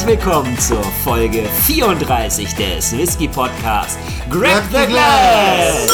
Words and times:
Herzlich 0.00 0.18
willkommen 0.18 0.58
zur 0.58 0.82
Folge 1.04 1.42
34 1.66 2.54
des 2.54 2.96
Whisky 2.96 3.28
Podcasts 3.28 3.98
Grab 4.30 4.62
the 4.72 4.86
Glass. 4.86 5.88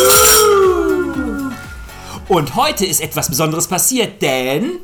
Und 2.29 2.54
heute 2.54 2.86
ist 2.86 3.00
etwas 3.00 3.29
Besonderes 3.29 3.66
passiert, 3.66 4.22
denn 4.22 4.79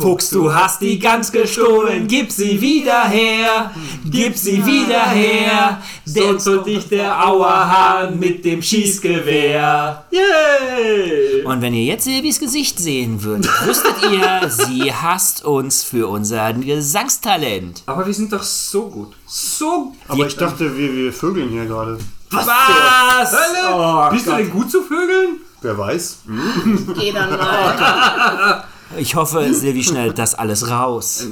Fuchs, 0.00 0.30
du 0.30 0.54
hast 0.54 0.80
die 0.80 0.96
Gans 0.96 1.32
gestohlen, 1.32 2.06
gib 2.06 2.30
sie 2.30 2.60
wieder 2.60 3.02
her, 3.08 3.72
gib 4.08 4.36
sie 4.36 4.64
wieder 4.64 5.02
her, 5.10 5.82
sonst 6.04 6.46
holt 6.46 6.66
dich 6.66 6.88
der 6.88 7.26
Auerhahn 7.26 8.16
mit 8.16 8.44
dem 8.44 8.62
Schießgewehr. 8.62 10.04
Yay! 10.12 11.42
Und 11.44 11.60
wenn 11.62 11.74
ihr 11.74 11.82
jetzt 11.82 12.04
Silvis 12.04 12.38
Gesicht 12.38 12.78
sehen 12.78 13.24
würdet, 13.24 13.50
wüsstet 13.66 13.96
ihr, 14.08 14.48
sie 14.48 14.92
hasst 14.94 15.44
uns 15.44 15.82
für 15.82 16.06
unser 16.06 16.52
Gesangstalent. 16.52 17.82
Aber 17.86 18.06
wir 18.06 18.14
sind 18.14 18.32
doch 18.32 18.44
so 18.44 18.86
gut. 18.86 19.16
So 19.26 19.94
Aber 20.06 20.28
ich 20.28 20.36
dachte, 20.36 20.78
wir, 20.78 20.94
wir 20.94 21.12
vögeln 21.12 21.48
hier 21.48 21.66
gerade. 21.66 21.98
Was? 22.30 22.46
Hölle! 23.32 23.74
Oh 23.74 24.10
Bist 24.12 24.26
Gott. 24.26 24.34
du 24.34 24.38
denn 24.44 24.50
gut 24.52 24.70
zu 24.70 24.82
Vögeln? 24.82 25.38
Wer 25.60 25.76
weiß? 25.76 26.18
Geh 27.00 27.10
dann 27.10 27.30
mal. 27.30 28.64
Ich 28.96 29.14
hoffe, 29.14 29.52
Silvi 29.52 29.84
schneidet 29.84 30.18
das 30.18 30.34
alles 30.34 30.70
raus. 30.70 31.26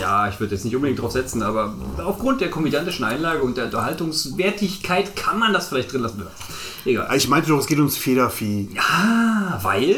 Ja, 0.00 0.28
ich 0.28 0.40
würde 0.40 0.54
jetzt 0.54 0.64
nicht 0.64 0.74
unbedingt 0.74 1.00
drauf 1.00 1.12
setzen, 1.12 1.42
aber 1.42 1.74
aufgrund 2.04 2.40
der 2.40 2.50
komödiantischen 2.50 3.04
Einlage 3.04 3.42
und 3.42 3.56
der 3.56 3.66
Unterhaltungswertigkeit 3.66 5.14
kann 5.14 5.38
man 5.38 5.52
das 5.52 5.68
vielleicht 5.68 5.92
drin 5.92 6.02
lassen. 6.02 6.26
Egal. 6.84 7.16
Ich 7.16 7.28
meinte 7.28 7.48
doch, 7.50 7.58
es 7.58 7.66
geht 7.66 7.78
ums 7.78 7.96
Federvieh. 7.96 8.68
Ah, 8.78 9.58
weil. 9.62 9.96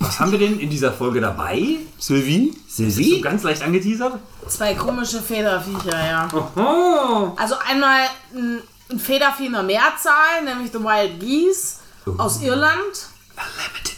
Was 0.00 0.20
haben 0.20 0.30
wir 0.30 0.38
denn 0.38 0.60
in 0.60 0.70
dieser 0.70 0.92
Folge 0.92 1.20
dabei? 1.20 1.76
Sylvie? 1.98 2.52
So 2.68 2.88
Silvi? 2.88 3.20
ganz 3.20 3.42
leicht 3.42 3.62
angeteasert. 3.62 4.18
Zwei 4.46 4.74
komische 4.74 5.20
Federviecher, 5.20 5.90
ja. 6.06 6.28
Oh, 6.54 7.32
Also 7.36 7.56
einmal 7.68 8.02
ein, 8.32 8.62
Federvieh 8.98 9.46
in 9.46 9.52
der 9.52 9.64
Mehrzahl, 9.64 10.44
nämlich 10.44 10.70
The 10.72 10.78
Wild 10.78 11.18
Geese 11.18 11.76
aus 12.16 12.40
Irland. 12.42 12.72
Limited 13.36 13.97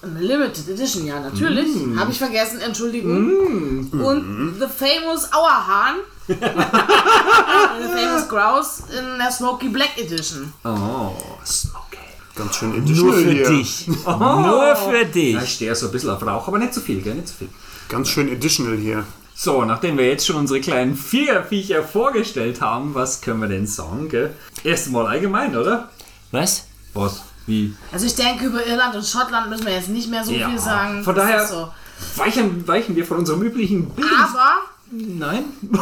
Eine 0.00 0.20
Limited 0.20 0.68
Edition, 0.68 1.06
ja, 1.06 1.18
natürlich. 1.20 1.68
Habe 1.96 2.12
ich 2.12 2.18
vergessen, 2.18 2.60
Entschuldigung. 2.60 3.88
Und 3.92 4.54
The 4.60 4.66
Famous 4.66 5.32
Auerhahn. 5.32 5.96
The 6.28 6.34
Famous 6.34 8.28
Grouse 8.28 8.82
in 8.96 9.18
der 9.18 9.30
Smoky 9.30 9.68
Black 9.68 9.98
Edition. 9.98 10.52
Oh, 10.64 11.12
Smoky. 11.44 11.98
Ganz 12.36 12.54
schön 12.56 12.70
Nur 12.70 12.78
editional 12.78 13.14
für 13.14 13.30
hier. 13.30 13.48
dich. 13.48 13.88
Nur 13.88 14.76
für 14.76 15.04
dich. 15.04 15.34
Ja, 15.34 15.42
ich 15.42 15.54
stehe 15.54 15.74
so 15.74 15.86
ein 15.86 15.92
bisschen 15.92 16.10
auf 16.10 16.24
Rauch, 16.24 16.46
aber 16.46 16.58
nicht 16.58 16.72
zu 16.74 16.80
viel, 16.80 17.00
gell? 17.02 17.14
Nicht 17.16 17.28
zu 17.28 17.34
viel. 17.34 17.48
Ganz 17.88 18.08
schön 18.08 18.30
additional 18.30 18.76
hier. 18.76 19.04
So, 19.34 19.64
nachdem 19.64 19.98
wir 19.98 20.06
jetzt 20.06 20.26
schon 20.26 20.36
unsere 20.36 20.60
kleinen 20.60 20.96
Vierviecher 20.96 21.82
vorgestellt 21.82 22.60
haben, 22.60 22.94
was 22.94 23.20
können 23.20 23.40
wir 23.40 23.48
denn 23.48 23.66
sagen, 23.66 24.08
gell? 24.08 24.34
Erstmal 24.62 25.06
allgemein, 25.06 25.56
oder? 25.56 25.88
Was? 26.30 26.66
Was? 26.94 27.22
Wie? 27.48 27.74
Also 27.90 28.06
ich 28.06 28.14
denke, 28.14 28.44
über 28.46 28.64
Irland 28.64 28.94
und 28.94 29.04
Schottland 29.04 29.48
müssen 29.50 29.66
wir 29.66 29.72
jetzt 29.72 29.88
nicht 29.88 30.08
mehr 30.10 30.22
so 30.24 30.32
Ja, 30.32 30.48
viel 30.48 30.58
sagen. 30.58 31.02
von 31.02 31.14
Das 31.14 31.24
daher- 31.24 31.46
So. 31.46 31.68
Weichen, 32.16 32.68
weichen 32.68 32.94
wir 32.94 33.04
von 33.04 33.16
unserem 33.18 33.42
üblichen 33.42 33.88
Bildungs... 33.90 34.20
Aber 34.34 34.52
Nein? 34.90 35.44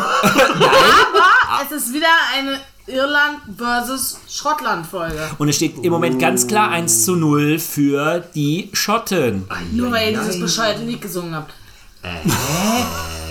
es 1.64 1.72
ist 1.76 1.92
wieder 1.94 2.06
eine 2.34 2.58
Irland 2.86 3.38
versus 3.56 4.18
Schottland 4.28 4.86
Folge. 4.86 5.28
Und 5.38 5.48
es 5.48 5.56
steht 5.56 5.82
im 5.84 5.92
Moment 5.92 6.18
ganz 6.20 6.46
klar 6.46 6.70
1 6.70 7.04
zu 7.04 7.16
0 7.16 7.58
für 7.58 8.20
die 8.34 8.70
Schotten. 8.72 9.46
Nur 9.72 9.92
weil 9.92 10.12
ihr 10.12 10.18
dieses 10.20 10.40
bescheuerte 10.40 10.82
Lied 10.82 11.00
gesungen 11.00 11.34
habt. 11.34 11.52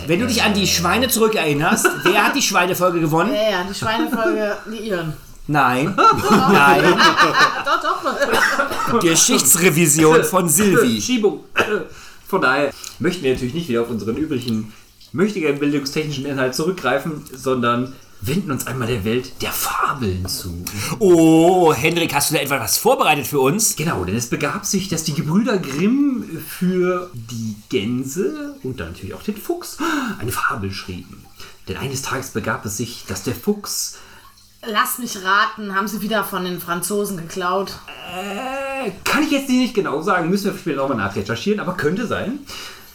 Wenn 0.08 0.20
du 0.20 0.28
dich 0.28 0.44
an 0.44 0.54
die 0.54 0.68
Schweine 0.68 1.08
zurückerinnerst, 1.08 1.88
wer 2.04 2.26
hat 2.26 2.36
die 2.36 2.42
Schweinefolge 2.42 3.00
gewonnen? 3.00 3.34
Ja, 3.34 3.50
ja, 3.52 3.64
die 3.70 3.74
Schweinefolge, 3.74 4.58
die 4.72 4.88
Iren. 4.90 5.14
Nein. 5.48 5.96
Nein. 6.30 6.98
Doch, 7.66 7.82
doch. 7.82 9.00
Geschichtsrevision 9.00 10.24
von 10.24 10.50
Silvi. 10.50 11.02
Schiebung. 11.02 11.44
Von 12.28 12.42
daher 12.42 12.74
möchten 13.00 13.24
wir 13.24 13.34
natürlich 13.34 13.54
nicht 13.54 13.70
wieder 13.70 13.82
auf 13.82 13.90
unseren 13.90 14.18
üblichen 14.18 14.74
möchtigen 15.12 15.60
bildungstechnischen 15.60 16.26
Inhalt 16.26 16.56
zurückgreifen, 16.56 17.24
sondern 17.34 17.94
wenden 18.22 18.52
uns 18.52 18.66
einmal 18.66 18.88
der 18.88 19.06
Welt 19.06 19.42
der 19.42 19.52
Fabeln 19.52 20.26
zu. 20.28 20.66
Oh, 21.00 21.74
Hendrik, 21.74 22.14
hast 22.14 22.32
du 22.32 22.36
da 22.36 22.42
etwa 22.42 22.60
was 22.60 22.78
vorbereitet 22.78 23.28
für 23.28 23.40
uns? 23.40 23.76
Genau, 23.76 24.04
denn 24.04 24.16
es 24.16 24.30
begab 24.30 24.66
sich, 24.66 24.88
dass 24.88 25.04
die 25.04 25.14
Gebrüder 25.14 25.58
Grimm 25.58 26.42
für 26.48 27.10
die 27.14 27.56
Gänse 27.70 28.56
und 28.64 28.80
dann 28.80 28.90
natürlich 28.90 29.14
auch 29.14 29.24
den 29.24 29.38
Fuchs 29.38 29.78
eine 30.20 30.32
Fabel 30.32 30.72
schrieben. 30.72 31.26
Denn 31.68 31.78
eines 31.78 32.02
Tages 32.02 32.30
begab 32.30 32.66
es 32.66 32.78
sich, 32.78 33.06
dass 33.08 33.24
der 33.24 33.36
Fuchs 33.36 33.98
Lass 34.68 34.98
mich 34.98 35.24
raten, 35.24 35.76
haben 35.76 35.88
sie 35.88 36.02
wieder 36.02 36.24
von 36.24 36.44
den 36.44 36.60
Franzosen 36.60 37.18
geklaut. 37.18 37.74
Äh, 38.14 38.92
kann 39.04 39.24
ich 39.24 39.32
jetzt 39.32 39.50
nicht 39.50 39.74
genau 39.76 40.02
sagen, 40.02 40.30
müssen 40.30 40.46
wir 40.52 40.58
später 40.58 40.78
nochmal 40.78 40.98
nachrecherchieren, 40.98 41.60
aber 41.60 41.74
könnte 41.74 42.08
sein. 42.08 42.40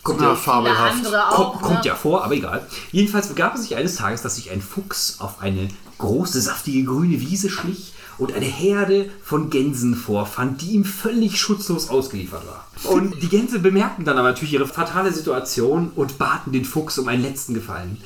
Kommt 0.02 0.20
Ja, 0.22 0.34
fabelhaft. 0.34 1.06
auch. 1.14 1.52
kommt, 1.52 1.62
kommt 1.62 1.80
ne? 1.80 1.86
ja 1.86 1.94
vor, 1.94 2.24
aber 2.24 2.34
egal. 2.34 2.66
Jedenfalls 2.90 3.28
begab 3.28 3.54
es 3.54 3.62
sich 3.62 3.76
eines 3.76 3.96
Tages, 3.96 4.22
dass 4.22 4.36
sich 4.36 4.50
ein 4.50 4.62
Fuchs 4.62 5.16
auf 5.20 5.40
eine 5.40 5.68
große, 5.98 6.40
saftige 6.40 6.84
grüne 6.84 7.20
Wiese 7.20 7.50
schlich 7.50 7.92
und 8.16 8.32
eine 8.32 8.46
Herde 8.46 9.10
von 9.22 9.50
Gänsen 9.50 9.94
vorfand, 9.94 10.62
die 10.62 10.72
ihm 10.72 10.84
völlig 10.84 11.38
schutzlos 11.38 11.90
ausgeliefert 11.90 12.42
war. 12.46 12.66
Und 12.90 13.22
die 13.22 13.28
Gänse 13.28 13.58
bemerkten 13.58 14.04
dann 14.04 14.18
aber 14.18 14.28
natürlich 14.28 14.54
ihre 14.54 14.66
fatale 14.66 15.12
Situation 15.12 15.92
und 15.94 16.16
baten 16.18 16.52
den 16.52 16.64
Fuchs 16.64 16.98
um 16.98 17.08
einen 17.08 17.22
letzten 17.22 17.52
Gefallen. 17.54 17.98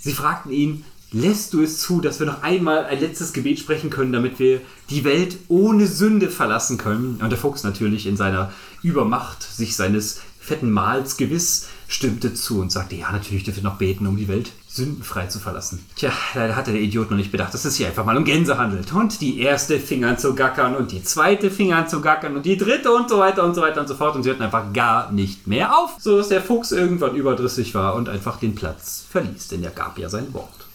Sie 0.00 0.12
fragten 0.14 0.50
ihn, 0.50 0.84
lässt 1.12 1.52
du 1.52 1.62
es 1.62 1.78
zu, 1.78 2.00
dass 2.00 2.18
wir 2.18 2.26
noch 2.26 2.42
einmal 2.42 2.84
ein 2.86 3.00
letztes 3.00 3.32
Gebet 3.32 3.58
sprechen 3.58 3.90
können, 3.90 4.12
damit 4.12 4.38
wir 4.38 4.60
die 4.90 5.04
Welt 5.04 5.38
ohne 5.48 5.86
Sünde 5.86 6.30
verlassen 6.30 6.78
können? 6.78 7.20
Und 7.22 7.30
der 7.30 7.38
Fuchs 7.38 7.64
natürlich 7.64 8.06
in 8.06 8.16
seiner 8.16 8.52
Übermacht 8.82 9.42
sich 9.42 9.76
seines 9.76 10.20
fetten 10.42 10.72
Mahls 10.72 11.16
gewiss 11.16 11.68
stimmte 11.86 12.34
zu 12.34 12.60
und 12.60 12.72
sagte, 12.72 12.96
ja, 12.96 13.12
natürlich 13.12 13.44
dürfen 13.44 13.62
wir 13.62 13.70
noch 13.70 13.78
beten, 13.78 14.06
um 14.06 14.16
die 14.16 14.26
Welt 14.26 14.50
sündenfrei 14.66 15.26
zu 15.26 15.38
verlassen. 15.38 15.84
Tja, 15.94 16.10
leider 16.34 16.56
hatte 16.56 16.72
der 16.72 16.80
Idiot 16.80 17.10
noch 17.10 17.18
nicht 17.18 17.30
bedacht, 17.30 17.54
dass 17.54 17.64
es 17.64 17.76
hier 17.76 17.86
einfach 17.86 18.04
mal 18.04 18.16
um 18.16 18.24
Gänse 18.24 18.58
handelt. 18.58 18.92
Und 18.92 19.20
die 19.20 19.40
erste 19.40 19.78
fing 19.78 20.04
an 20.04 20.18
zu 20.18 20.34
gackern 20.34 20.74
und 20.74 20.90
die 20.90 21.04
zweite 21.04 21.50
fing 21.50 21.72
an 21.72 21.88
zu 21.88 22.00
gackern 22.00 22.34
und 22.34 22.46
die 22.46 22.56
dritte 22.56 22.90
und 22.90 23.08
so 23.08 23.18
weiter 23.18 23.44
und 23.44 23.54
so 23.54 23.60
weiter 23.60 23.82
und 23.82 23.88
so 23.88 23.94
fort. 23.94 24.16
Und 24.16 24.22
sie 24.22 24.30
hörten 24.30 24.42
einfach 24.42 24.72
gar 24.72 25.12
nicht 25.12 25.46
mehr 25.46 25.76
auf, 25.76 25.96
sodass 26.00 26.28
der 26.28 26.42
Fuchs 26.42 26.72
irgendwann 26.72 27.14
überdrüssig 27.14 27.74
war 27.74 27.94
und 27.94 28.08
einfach 28.08 28.40
den 28.40 28.54
Platz 28.54 29.04
verließ, 29.10 29.48
denn 29.48 29.62
er 29.62 29.70
gab 29.70 29.98
ja 29.98 30.08
sein 30.08 30.32
Wort. 30.32 30.71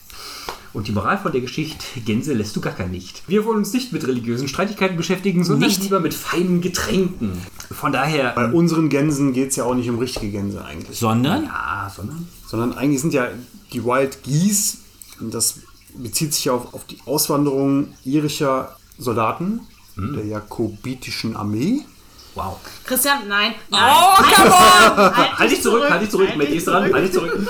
Und 0.78 0.88
die 0.88 0.92
Moral 0.92 1.18
von 1.18 1.32
der 1.32 1.42
Geschichte, 1.42 1.84
Gänse 2.06 2.34
lässt 2.34 2.56
du 2.56 2.62
gackern 2.62 2.92
nicht. 2.92 3.24
Wir 3.28 3.46
wollen 3.46 3.58
uns 3.58 3.74
nicht 3.74 3.94
mit 3.94 4.06
religiösen 4.06 4.48
Streitigkeiten 4.48 4.96
beschäftigen, 4.96 5.44
sondern 5.44 5.70
Nicht? 5.70 5.82
lieber 5.82 6.00
mit 6.00 6.14
feinen 6.14 6.62
Getränken. 6.62 7.42
Von 7.72 7.92
daher, 7.92 8.34
Bei 8.36 8.46
unseren 8.46 8.88
Gänsen 8.90 9.34
geht 9.34 9.50
es 9.50 9.56
ja 9.56 9.64
auch 9.64 9.74
nicht 9.74 9.90
um 9.90 9.98
richtige 9.98 10.30
Gänse 10.30 10.64
eigentlich. 10.64 11.00
Sondern? 11.00 11.46
ja, 11.46 11.92
sondern 11.96 12.28
Sondern 12.46 12.74
eigentlich 12.78 13.02
sind 13.02 13.12
ja 13.16 13.28
die 13.74 13.84
Wild 13.84 14.22
Geese, 14.22 14.78
und 15.20 15.34
das 15.34 15.62
bezieht 15.96 16.36
sich 16.36 16.46
ja 16.46 16.52
auf, 16.54 16.76
auf 16.76 16.86
die 16.86 17.00
Auswanderung 17.08 17.96
irischer 18.06 18.78
Soldaten 19.00 19.62
der 19.96 20.26
jakobitischen 20.28 21.36
Armee. 21.36 21.82
wow. 22.36 22.56
Christian, 22.84 23.28
nein. 23.28 23.56
nein. 23.72 23.82
Oh, 23.96 24.24
come 24.24 24.52
on! 24.52 25.16
Halt, 25.18 25.40
Halt 25.40 25.52
dich 25.52 25.62
zurück, 25.64 25.90
halt 25.90 26.04
dich 26.04 26.12
zurück, 26.12 26.30
halt 26.38 26.50
dich 26.50 26.58
ist 26.58 26.68
dran, 26.68 26.84
zurück. 26.84 26.94
halt 26.94 27.06
dich 27.06 27.14
zurück. 27.14 27.48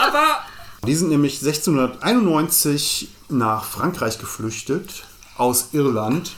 Aber 0.00 0.38
Die 0.86 0.94
sind 0.94 1.08
nämlich 1.08 1.44
1691 1.44 3.08
nach 3.28 3.64
Frankreich 3.64 4.18
geflüchtet, 4.18 5.04
aus 5.36 5.70
Irland. 5.72 6.32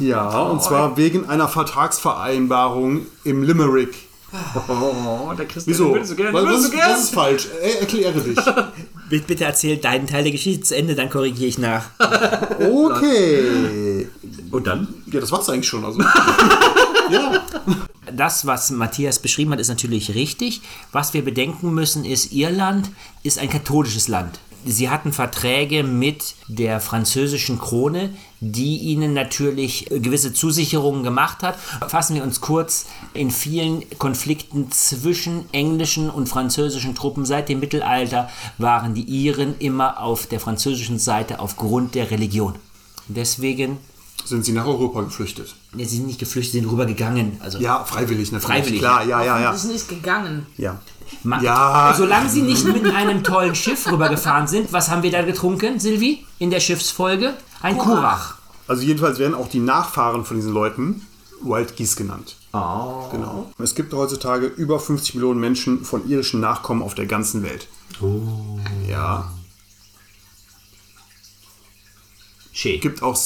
Ja, 0.00 0.42
und 0.42 0.62
zwar 0.62 0.96
wegen 0.96 1.28
einer 1.28 1.48
Vertragsvereinbarung 1.48 3.06
im 3.24 3.42
Limerick. 3.42 3.94
Oh, 4.68 5.32
der 5.38 5.46
Christian 5.46 5.74
Wieso? 5.74 5.92
würde 5.92 6.04
so 6.04 6.16
gerne, 6.16 6.32
was, 6.32 6.44
was, 6.44 6.62
so 6.64 6.76
was 6.76 7.04
ist 7.04 7.14
falsch? 7.14 7.48
Er, 7.62 7.80
erkläre 7.80 8.20
dich. 8.20 8.36
bitte, 9.08 9.24
bitte 9.26 9.44
erzähl 9.44 9.76
deinen 9.76 10.08
Teil 10.08 10.24
der 10.24 10.32
Geschichte 10.32 10.64
zu 10.64 10.76
Ende, 10.76 10.94
dann 10.94 11.08
korrigiere 11.08 11.48
ich 11.48 11.58
nach. 11.58 11.84
Okay. 12.60 14.08
Und 14.50 14.66
dann? 14.66 14.88
Ja, 15.06 15.20
das 15.20 15.30
war's 15.32 15.48
eigentlich 15.48 15.68
schon. 15.68 15.84
Also. 15.84 16.00
ja. 17.10 17.42
Das, 18.14 18.46
was 18.46 18.70
Matthias 18.70 19.18
beschrieben 19.18 19.52
hat, 19.52 19.60
ist 19.60 19.68
natürlich 19.68 20.14
richtig. 20.14 20.60
Was 20.92 21.14
wir 21.14 21.24
bedenken 21.24 21.74
müssen, 21.74 22.04
ist, 22.04 22.32
Irland 22.32 22.90
ist 23.22 23.38
ein 23.38 23.48
katholisches 23.48 24.08
Land. 24.08 24.38
Sie 24.66 24.88
hatten 24.88 25.12
Verträge 25.12 25.82
mit 25.82 26.36
der 26.48 26.80
französischen 26.80 27.58
Krone, 27.58 28.14
die 28.40 28.78
ihnen 28.78 29.12
natürlich 29.12 29.86
gewisse 29.90 30.32
Zusicherungen 30.32 31.02
gemacht 31.02 31.42
hat. 31.42 31.58
Fassen 31.88 32.16
wir 32.16 32.22
uns 32.22 32.40
kurz, 32.40 32.86
in 33.12 33.30
vielen 33.30 33.82
Konflikten 33.98 34.70
zwischen 34.70 35.44
englischen 35.52 36.08
und 36.08 36.28
französischen 36.28 36.94
Truppen 36.94 37.26
seit 37.26 37.50
dem 37.50 37.60
Mittelalter 37.60 38.30
waren 38.56 38.94
die 38.94 39.02
Iren 39.02 39.54
immer 39.58 40.00
auf 40.00 40.26
der 40.26 40.40
französischen 40.40 40.98
Seite 40.98 41.40
aufgrund 41.40 41.94
der 41.94 42.10
Religion. 42.10 42.54
Deswegen, 43.08 43.78
Sind 44.24 44.44
sie 44.44 44.52
nach 44.52 44.66
Europa 44.66 45.02
geflüchtet? 45.02 45.54
ja, 45.76 45.84
sie 45.86 45.96
sind 45.96 46.06
nicht 46.06 46.18
geflüchtet, 46.18 46.52
sie 46.52 46.60
sind 46.60 46.70
rübergegangen. 46.70 47.38
Also 47.40 47.58
Ja, 47.58 47.84
freiwillig, 47.84 48.32
natürlich. 48.32 48.56
Freiwillig. 48.56 48.80
Klar, 48.80 49.04
ja, 49.04 49.22
ja, 49.22 49.38
ja. 49.40 49.50
Ist 49.52 49.64
nicht 49.64 49.88
gegangen. 49.88 50.46
ja. 50.56 50.80
Ma- 51.22 51.40
Ja. 51.42 51.94
Solange 51.96 52.28
sie 52.30 52.42
nicht 52.42 52.64
mit 52.64 52.86
einem 52.86 53.22
tollen 53.22 53.54
Schiff 53.54 53.86
rübergefahren 53.90 54.46
sind, 54.46 54.72
was 54.72 54.88
haben 54.90 55.02
wir 55.02 55.10
da 55.10 55.22
getrunken, 55.22 55.78
Silvi, 55.78 56.24
in 56.38 56.50
der 56.50 56.60
Schiffsfolge? 56.60 57.34
Ein 57.60 57.76
Kurach. 57.78 58.36
Also 58.66 58.82
jedenfalls 58.82 59.18
werden 59.18 59.34
auch 59.34 59.48
die 59.48 59.60
Nachfahren 59.60 60.24
von 60.24 60.38
diesen 60.38 60.52
Leuten 60.54 61.02
Wild 61.42 61.76
Geese 61.76 61.96
genannt. 61.96 62.36
Genau. 62.52 63.50
Es 63.58 63.74
gibt 63.74 63.92
heutzutage 63.92 64.46
über 64.46 64.80
50 64.80 65.14
Millionen 65.16 65.40
Menschen 65.40 65.84
von 65.84 66.08
irischen 66.08 66.40
Nachkommen 66.40 66.82
auf 66.82 66.94
der 66.94 67.04
ganzen 67.06 67.42
Welt. 67.42 67.66
Oh. 68.00 68.58
Ja. 68.88 69.30
Che. 72.52 72.78
Gibt 72.78 73.02
auch. 73.02 73.18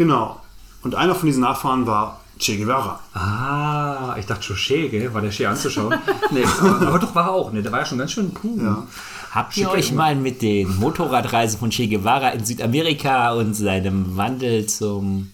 Genau. 0.00 0.40
Und 0.82 0.94
einer 0.94 1.14
von 1.14 1.26
diesen 1.26 1.42
Nachfahren 1.42 1.86
war 1.86 2.22
Che 2.38 2.56
Guevara. 2.56 3.00
Ah, 3.12 4.16
ich 4.18 4.24
dachte 4.24 4.42
schon 4.42 4.56
Che, 4.56 4.88
gell? 4.88 5.12
War 5.12 5.20
der 5.20 5.30
Che 5.30 5.46
anzuschauen? 5.46 5.94
nee, 6.30 6.42
aber, 6.42 6.86
aber 6.86 6.98
doch 6.98 7.14
war 7.14 7.26
er 7.26 7.32
auch, 7.32 7.52
ne? 7.52 7.62
Der 7.62 7.70
war 7.70 7.80
ja 7.80 7.84
schon 7.84 7.98
ganz 7.98 8.12
schön 8.12 8.32
puh. 8.32 8.58
Ja. 8.62 8.86
Habt 9.32 9.58
ihr 9.58 9.70
euch 9.70 9.92
mal 9.92 10.16
mit 10.16 10.40
den 10.40 10.74
Motorradreisen 10.78 11.58
von 11.58 11.68
Che 11.68 11.86
Guevara 11.86 12.30
in 12.30 12.42
Südamerika 12.46 13.34
und 13.34 13.52
seinem 13.52 14.16
Wandel 14.16 14.64
zum... 14.64 15.32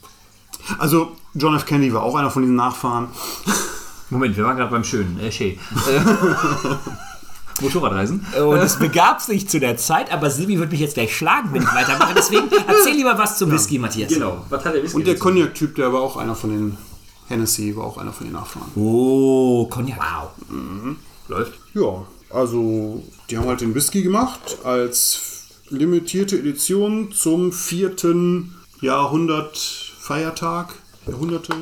Also 0.79 1.13
John 1.35 1.55
F. 1.55 1.65
Kennedy 1.65 1.95
war 1.95 2.03
auch 2.03 2.17
einer 2.17 2.33
von 2.33 2.43
diesen 2.43 2.57
Nachfahren. 2.57 3.07
Moment, 4.11 4.37
wir 4.37 4.43
waren 4.43 4.57
gerade 4.57 4.73
beim 4.73 4.83
Schönen, 4.83 5.21
äh, 5.21 5.31
Che. 5.31 5.61
Motorradreisen? 7.61 8.25
Und 8.39 8.59
es 8.59 8.77
begab 8.79 9.21
sich 9.21 9.49
zu 9.49 9.61
der 9.61 9.77
Zeit, 9.77 10.13
aber 10.13 10.31
Silvi 10.31 10.59
wird 10.59 10.71
mich 10.71 10.81
jetzt 10.81 10.95
gleich 10.95 11.17
schlagen, 11.17 11.51
wenn 11.53 11.63
ich 11.63 11.75
weitermache. 11.75 12.15
Deswegen 12.17 12.49
erzähl 12.67 12.95
lieber 12.95 13.17
was 13.19 13.39
zum 13.39 13.51
Whisky, 13.51 13.79
Matthias. 13.79 14.13
Genau. 14.13 14.45
Was 14.49 14.65
hat 14.65 14.75
der 14.75 14.83
Whisky? 14.83 14.97
Und 14.97 15.07
der? 15.07 15.19
Cognac-Typ, 15.19 15.75
der 15.75 15.93
war 15.93 16.01
auch 16.01 16.17
einer 16.17 16.35
von 16.35 16.51
den 16.51 16.77
Hennessy, 17.29 17.77
war 17.77 17.85
auch 17.85 17.99
einer 17.99 18.13
von 18.13 18.27
den 18.27 18.35
Nachfahren. 18.35 18.71
Oh, 18.77 19.67
Cognac. 19.67 19.99
Wow. 19.99 20.31
Läuft. 21.29 21.53
Ja, 21.75 22.05
also 22.31 23.03
die 23.31 23.39
haben 23.39 23.47
halt 23.49 23.61
den 23.61 23.75
Whisky 23.75 24.03
gemacht 24.03 24.59
als 24.65 25.21
limitierte 25.69 26.39
Edition 26.39 27.11
zum 27.13 27.53
vierten 27.53 28.55
Jahrhundert-Feiertag. 28.81 30.75
Jahrhunderte, 31.07 31.55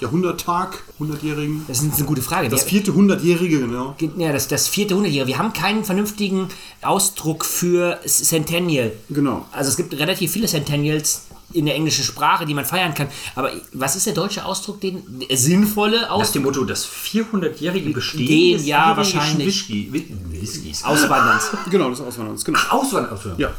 Jahrhunderttag, 0.00 0.82
hundertjährigen. 0.98 1.64
Das 1.68 1.82
ist 1.82 1.94
eine 1.96 2.04
gute 2.06 2.22
Frage. 2.22 2.48
Das 2.48 2.64
vierte 2.64 2.94
Hundertjährige, 2.94 3.60
genau. 3.60 3.94
Ja, 4.16 4.32
das, 4.32 4.48
das 4.48 4.68
vierte 4.68 4.94
Hundertjährige. 4.96 5.28
Wir 5.28 5.38
haben 5.38 5.52
keinen 5.52 5.84
vernünftigen 5.84 6.48
Ausdruck 6.82 7.44
für 7.44 7.98
Centennial. 8.06 8.92
Genau. 9.08 9.46
Also 9.52 9.70
es 9.70 9.76
gibt 9.76 9.94
relativ 9.94 10.32
viele 10.32 10.46
Centennials 10.46 11.22
in 11.52 11.66
der 11.66 11.74
englischen 11.74 12.04
Sprache, 12.04 12.46
die 12.46 12.54
man 12.54 12.64
feiern 12.64 12.94
kann. 12.94 13.08
Aber 13.34 13.50
was 13.72 13.96
ist 13.96 14.06
der 14.06 14.12
deutsche 14.14 14.44
Ausdruck, 14.44 14.80
den 14.80 15.02
der 15.28 15.36
sinnvolle 15.36 16.02
Nach 16.02 16.10
Ausdruck 16.10 16.32
dem 16.34 16.42
Motto, 16.44 16.64
das 16.64 16.86
400-jährige 16.86 17.90
Bestehen 17.90 18.26
Den, 18.26 18.58
des 18.58 18.66
ja, 18.66 18.96
wahrscheinlich. 18.96 19.46
Whisky, 19.48 19.88
Whi- 19.92 20.14
Whiskys. 20.30 20.84
Auswanderns? 20.84 21.50
Genau, 21.70 21.90
das 21.90 22.00
Auswanderns, 22.00 22.44
genau. 22.44 22.58
Auswandern. 22.70 23.12
Auswandern. 23.14 23.40
Ja. 23.40 23.52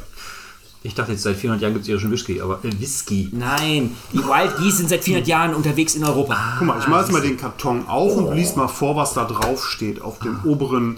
Ich 0.83 0.95
dachte 0.95 1.11
jetzt, 1.11 1.21
seit 1.23 1.35
400 1.37 1.61
Jahren 1.61 1.73
gibt 1.73 1.83
es 1.83 1.89
irischen 1.89 2.09
Whisky, 2.11 2.41
aber 2.41 2.59
äh, 2.65 2.71
Whisky. 2.79 3.29
Nein, 3.31 3.95
die 4.13 4.17
Wild 4.17 4.57
Geese 4.57 4.77
sind 4.77 4.89
seit 4.89 5.03
400 5.03 5.27
Jahren 5.27 5.53
unterwegs 5.53 5.93
in 5.95 6.03
Europa. 6.03 6.55
Guck 6.57 6.67
mal, 6.67 6.79
ich 6.79 6.87
mache 6.87 7.01
jetzt 7.01 7.11
mal 7.11 7.21
den 7.21 7.37
Karton 7.37 7.85
auf 7.87 8.15
und 8.17 8.35
lies 8.35 8.55
mal 8.55 8.67
vor, 8.67 8.95
was 8.95 9.13
da 9.13 9.25
drauf 9.25 9.65
steht 9.67 10.01
auf 10.01 10.17
dem 10.19 10.39
oberen. 10.43 10.97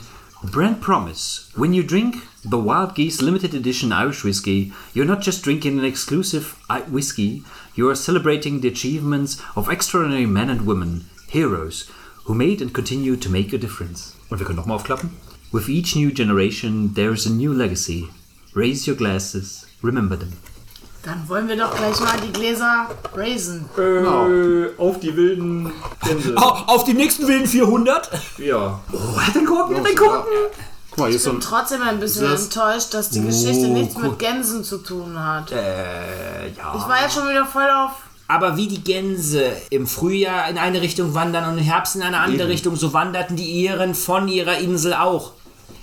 Brand 0.52 0.82
promise. 0.82 1.44
When 1.56 1.74
you 1.74 1.84
drink 1.84 2.16
the 2.44 2.58
Wild 2.58 2.96
Geese 2.96 3.22
Limited 3.24 3.54
Edition 3.54 3.92
Irish 3.94 4.26
Whiskey, 4.26 4.74
you're 4.94 5.06
not 5.06 5.26
just 5.26 5.46
drinking 5.46 5.80
an 5.80 5.86
exclusive 5.86 6.56
I- 6.70 6.84
whiskey, 6.92 7.44
you 7.76 7.88
are 7.88 7.96
celebrating 7.96 8.60
the 8.62 8.68
achievements 8.68 9.38
of 9.56 9.70
extraordinary 9.70 10.26
men 10.26 10.50
and 10.50 10.66
women, 10.68 11.06
heroes, 11.30 11.88
who 12.26 12.34
made 12.34 12.62
and 12.62 12.74
continue 12.74 13.16
to 13.16 13.30
make 13.30 13.54
a 13.56 13.58
difference. 13.58 14.16
Und 14.30 14.40
wir 14.40 14.46
können 14.46 14.58
nochmal 14.58 14.76
aufklappen. 14.76 15.12
With 15.54 15.70
each 15.70 15.96
new 15.96 16.12
generation, 16.14 16.94
there 16.94 17.14
is 17.14 17.26
a 17.26 17.30
new 17.30 17.54
legacy. 17.54 18.10
Raise 18.54 18.86
your 18.90 18.98
glasses, 18.98 19.66
remember 19.84 20.18
them. 20.18 20.34
Dann 21.04 21.28
wollen 21.28 21.50
wir 21.50 21.58
doch 21.58 21.76
gleich 21.76 22.00
mal 22.00 22.16
die 22.26 22.32
Gläser 22.32 22.88
raisen. 23.14 23.66
Äh, 23.78 24.80
auf 24.82 25.00
die 25.02 25.14
wilden 25.16 25.72
Gänse. 26.02 26.34
Au- 26.38 26.64
Auf 26.68 26.86
die 26.86 26.94
nächsten 26.94 27.28
wilden 27.28 27.46
400? 27.46 28.10
Ja. 28.38 28.80
Oh, 28.94 29.20
hat 29.20 29.36
den 29.36 29.46
Korken, 29.46 29.76
hat 29.78 29.86
den 29.86 29.96
Korken. 29.98 30.32
Guck 30.92 30.98
mal, 31.00 31.08
hier 31.08 31.18
ist 31.18 31.24
so 31.24 31.32
ein. 31.32 31.42
Trotzdem 31.42 31.82
ein 31.82 32.00
bisschen 32.00 32.30
Das- 32.30 32.46
enttäuscht, 32.46 32.94
dass 32.94 33.10
die 33.10 33.22
Geschichte 33.22 33.68
nichts 33.68 33.98
mit 33.98 34.18
Gänsen 34.18 34.64
zu 34.64 34.78
tun 34.78 35.20
hat. 35.20 35.52
Äh, 35.52 36.48
ja. 36.58 36.74
Ich 36.78 36.88
war 36.88 37.02
jetzt 37.02 37.16
schon 37.16 37.28
wieder 37.30 37.46
voll 37.46 37.70
auf. 37.70 37.92
Aber 38.30 38.56
wie 38.56 38.68
die 38.70 38.82
Gänse 38.82 39.52
im 39.70 39.86
Frühjahr 39.86 40.48
in 40.50 40.58
eine 40.58 40.82
Richtung 40.82 41.14
wandern 41.14 41.52
und 41.52 41.58
im 41.58 41.64
Herbst 41.66 41.98
in 41.98 42.02
eine 42.02 42.20
andere 42.20 42.48
Richtung, 42.48 42.78
so 42.78 42.94
wanderten 42.94 43.36
die 43.36 43.66
Iren 43.66 43.94
von 43.94 44.30
ihrer 44.30 44.58
Insel 44.60 44.94
auch. 44.94 45.34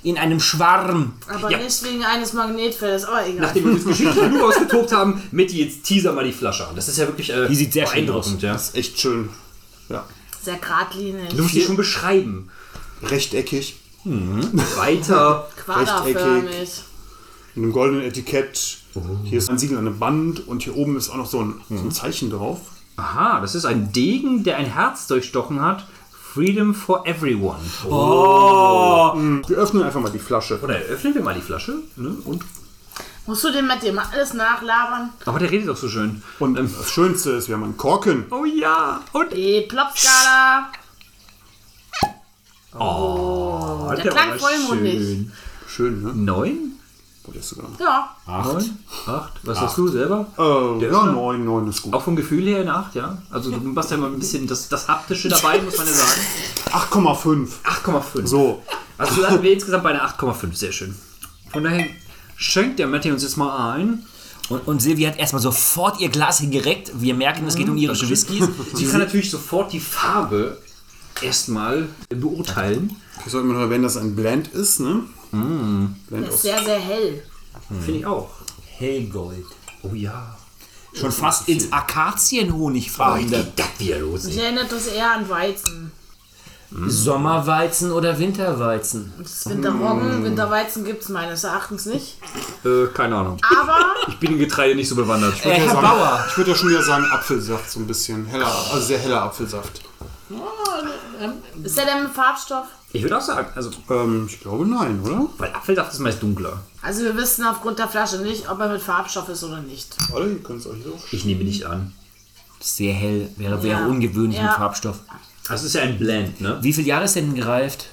In 0.02 0.16
einem 0.16 0.40
Schwarm. 0.40 1.12
Aber 1.28 1.50
Ja. 1.50 1.58
nicht 1.58 1.82
wegen 1.84 2.02
eines 2.04 2.32
Magnetfeldes, 2.32 3.04
aber 3.04 3.26
egal. 3.26 3.42
Nachdem 3.42 3.66
wir 3.66 3.74
das 3.74 3.84
Geschichte 3.84 4.14
genug 4.20 4.42
ausgetobt 4.48 4.92
haben, 4.92 5.22
Mitty, 5.30 5.62
jetzt 5.62 5.82
teaser 5.84 6.12
mal 6.14 6.24
die 6.24 6.32
Flasche 6.32 6.66
an. 6.66 6.74
Das 6.74 6.88
ist 6.88 6.96
ja 6.98 7.06
wirklich 7.06 7.30
äh, 7.30 7.46
Die 7.48 7.54
sieht 7.54 7.72
sehr 7.72 7.86
schön 7.86 8.06
beeindruckend. 8.06 8.40
Ja. 8.42 8.54
Das 8.54 8.68
ist 8.70 8.76
echt 8.76 8.98
schön. 8.98 9.28
Ja. 9.90 10.06
Sehr 10.42 10.56
geradlinig. 10.56 11.28
Du 11.34 11.42
musst 11.42 11.54
die 11.54 11.60
schon 11.60 11.76
beschreiben. 11.76 12.48
Rechteckig. 13.02 13.76
Weiter. 14.04 15.48
Quaderförmig. 15.64 16.70
Mit 17.54 17.64
einem 17.64 17.72
goldenen 17.72 18.04
Etikett. 18.04 18.78
Hier 19.24 19.38
ist 19.38 19.50
ein 19.50 19.58
Siegel 19.58 19.76
an 19.78 19.86
einem 19.86 19.98
Band 19.98 20.46
und 20.48 20.62
hier 20.62 20.76
oben 20.76 20.96
ist 20.96 21.10
auch 21.10 21.16
noch 21.16 21.26
so 21.26 21.42
ein, 21.42 21.60
so 21.68 21.74
ein 21.76 21.90
Zeichen 21.90 22.30
drauf. 22.30 22.60
Aha, 22.96 23.40
das 23.40 23.54
ist 23.54 23.64
ein 23.64 23.92
Degen, 23.92 24.44
der 24.44 24.56
ein 24.56 24.66
Herz 24.66 25.06
durchstochen 25.06 25.60
hat. 25.60 25.86
Freedom 26.34 26.72
for 26.74 27.04
everyone. 27.06 27.58
Wir 29.48 29.56
öffnen 29.58 29.82
einfach 29.82 30.00
mal 30.00 30.12
die 30.12 30.18
Flasche. 30.20 30.60
Oder 30.62 30.74
öffnen 30.76 31.14
wir 31.14 31.22
mal 31.22 31.34
die 31.34 31.40
Flasche. 31.40 31.74
Ne? 31.96 32.16
Und, 32.24 32.44
Musst 33.26 33.42
du 33.44 33.50
dem 33.52 33.66
mit 33.66 33.82
dem 33.82 33.98
alles 33.98 34.32
nachlabern? 34.34 35.10
aber 35.26 35.38
der 35.40 35.50
redet 35.50 35.68
doch 35.68 35.76
so 35.76 35.88
schön. 35.88 36.22
Und 36.38 36.54
das 36.56 36.88
Schönste 36.90 37.30
ist, 37.32 37.48
wir 37.48 37.56
haben 37.56 37.64
einen 37.64 37.76
Korken. 37.76 38.26
Oh 38.30 38.44
ja. 38.44 39.00
Und 39.12 39.32
Die 39.32 39.62
Plopskala. 39.68 40.68
oh, 42.78 43.92
der 43.96 44.10
klang 44.10 44.38
vollmundig. 44.38 45.28
Schön, 45.68 46.02
ne? 46.02 46.12
Neun? 46.14 46.79
Der 47.32 47.40
ist 47.40 47.48
sogar. 47.50 47.66
Ja, 47.78 48.16
Neun? 48.26 48.78
Acht? 49.06 49.32
Was 49.42 49.60
hast 49.60 49.78
du 49.78 49.88
selber? 49.88 50.26
Äh, 50.36 50.80
Der 50.80 50.90
ja, 50.90 50.98
ist 50.98 51.04
ne? 51.06 51.12
neun, 51.12 51.44
neun 51.44 51.68
ist 51.68 51.82
gut. 51.82 51.92
Auch 51.94 52.02
vom 52.02 52.16
Gefühl 52.16 52.44
her 52.46 52.60
eine 52.60 52.74
Acht, 52.74 52.94
ja? 52.94 53.18
Also 53.30 53.50
du 53.50 53.58
machst 53.60 53.90
ja 53.90 53.96
immer 53.96 54.06
ein 54.08 54.18
bisschen 54.18 54.46
das, 54.46 54.68
das 54.68 54.88
Haptische 54.88 55.28
dabei, 55.28 55.60
muss 55.62 55.76
man 55.76 55.86
ja 55.86 55.92
sagen. 55.92 56.20
8,5. 56.72 57.48
8,5. 57.64 58.26
So. 58.26 58.62
Also 58.98 59.20
landen 59.22 59.42
wir 59.42 59.52
insgesamt 59.52 59.84
bei 59.84 59.90
einer 59.90 60.06
8,5, 60.08 60.54
sehr 60.54 60.72
schön. 60.72 60.94
Von 61.52 61.64
daher 61.64 61.86
schenkt 62.36 62.78
der 62.78 62.86
Matti 62.86 63.10
uns 63.10 63.22
jetzt 63.22 63.36
mal 63.36 63.74
ein. 63.74 64.04
Und, 64.48 64.66
und 64.66 64.82
Silvia 64.82 65.10
hat 65.10 65.18
erstmal 65.18 65.40
sofort 65.42 66.00
ihr 66.00 66.08
Glas 66.08 66.40
hingereckt. 66.40 66.90
Wir 67.00 67.14
merken, 67.14 67.46
es 67.46 67.54
geht 67.54 67.68
um 67.68 67.76
irische 67.76 68.08
Whiskys. 68.10 68.48
Sie 68.74 68.86
kann 68.86 68.98
natürlich 69.00 69.30
sofort 69.30 69.72
die 69.72 69.80
Farbe 69.80 70.58
erstmal 71.22 71.88
beurteilen. 72.08 72.96
Ich 73.24 73.30
sollte 73.32 73.46
mal 73.46 73.54
noch 73.54 73.60
erwähnen, 73.60 73.84
dass 73.84 73.96
es 73.96 74.02
ein 74.02 74.16
Blend 74.16 74.48
ist, 74.48 74.80
ne? 74.80 75.04
Blend 75.30 75.96
der 76.10 76.28
ist 76.28 76.42
sehr, 76.42 76.62
sehr 76.62 76.78
hell. 76.78 77.22
Finde 77.84 78.00
ich 78.00 78.06
auch. 78.06 78.30
Hellgold. 78.78 79.46
Oh 79.82 79.94
ja. 79.94 80.36
Schon 80.92 81.12
fast 81.12 81.48
ins 81.48 81.72
Akazienhonig 81.72 82.90
verwandert. 82.90 83.52
das 83.56 83.66
wieder 83.78 83.98
los. 84.00 84.24
Mich 84.24 84.38
erinnert 84.38 84.72
das 84.72 84.88
eher 84.88 85.12
an 85.12 85.28
Weizen. 85.28 85.92
Sommerweizen 86.72 87.90
oder 87.90 88.16
Winterweizen? 88.16 89.12
Das 89.18 89.30
ist 89.32 89.50
Winterroggen, 89.50 90.22
Winterweizen 90.22 90.84
gibt 90.84 91.02
es 91.02 91.08
meines 91.08 91.42
Erachtens 91.42 91.86
nicht. 91.86 92.18
Äh, 92.64 92.86
keine 92.94 93.16
Ahnung. 93.16 93.38
Aber 93.60 93.76
Ich 94.08 94.18
bin 94.18 94.32
in 94.32 94.38
Getreide 94.38 94.76
nicht 94.76 94.88
so 94.88 94.94
bewandert. 94.94 95.34
Äh, 95.44 95.50
Herr 95.50 95.68
sagen, 95.68 95.80
Bauer. 95.80 96.24
Ich 96.28 96.36
würde 96.36 96.52
ja 96.52 96.56
schon 96.56 96.68
wieder 96.70 96.82
sagen 96.82 97.04
Apfelsaft, 97.10 97.70
so 97.70 97.80
ein 97.80 97.86
bisschen 97.88 98.24
heller, 98.26 98.46
also 98.46 98.86
sehr 98.86 98.98
heller 99.00 99.22
Apfelsaft. 99.22 99.82
Ist 101.62 101.76
der 101.76 101.86
denn 101.86 102.02
mit 102.04 102.12
Farbstoff? 102.12 102.66
Ich 102.92 103.02
würde 103.02 103.16
auch 103.18 103.22
sagen, 103.22 103.48
also, 103.54 103.70
Ähm, 103.88 104.26
ich 104.28 104.40
glaube 104.40 104.66
nein, 104.66 105.00
oder? 105.04 105.26
weil 105.38 105.52
Apfelsaft 105.52 105.92
ist 105.92 106.00
meist 106.00 106.22
dunkler. 106.22 106.60
Also 106.82 107.02
wir 107.04 107.16
wissen 107.16 107.44
aufgrund 107.44 107.78
der 107.78 107.88
Flasche 107.88 108.18
nicht, 108.18 108.50
ob 108.50 108.58
er 108.60 108.68
mit 108.68 108.82
Farbstoff 108.82 109.28
ist 109.28 109.44
oder 109.44 109.60
nicht. 109.60 109.94
Warte, 110.10 110.28
ihr 110.30 110.42
könnt 110.42 110.60
es 110.60 110.66
euch 110.66 110.82
so. 110.82 110.98
Ich 111.12 111.24
nehme 111.24 111.44
nicht 111.44 111.64
an. 111.64 111.92
Sehr 112.60 112.92
hell, 112.92 113.28
wäre, 113.36 113.62
wäre 113.62 113.80
Ja. 113.82 113.86
ungewöhnlich 113.86 114.38
mit 114.38 114.46
Ja. 114.48 114.54
Farbstoff. 114.54 114.98
Das 115.48 115.62
ist 115.64 115.74
ja 115.74 115.82
ein 115.82 115.98
Blend, 115.98 116.40
ne? 116.40 116.58
Wie 116.62 116.72
viel 116.72 116.86
Jahre 116.86 117.04
ist 117.04 117.16
denn 117.16 117.34
gereift? 117.34 117.86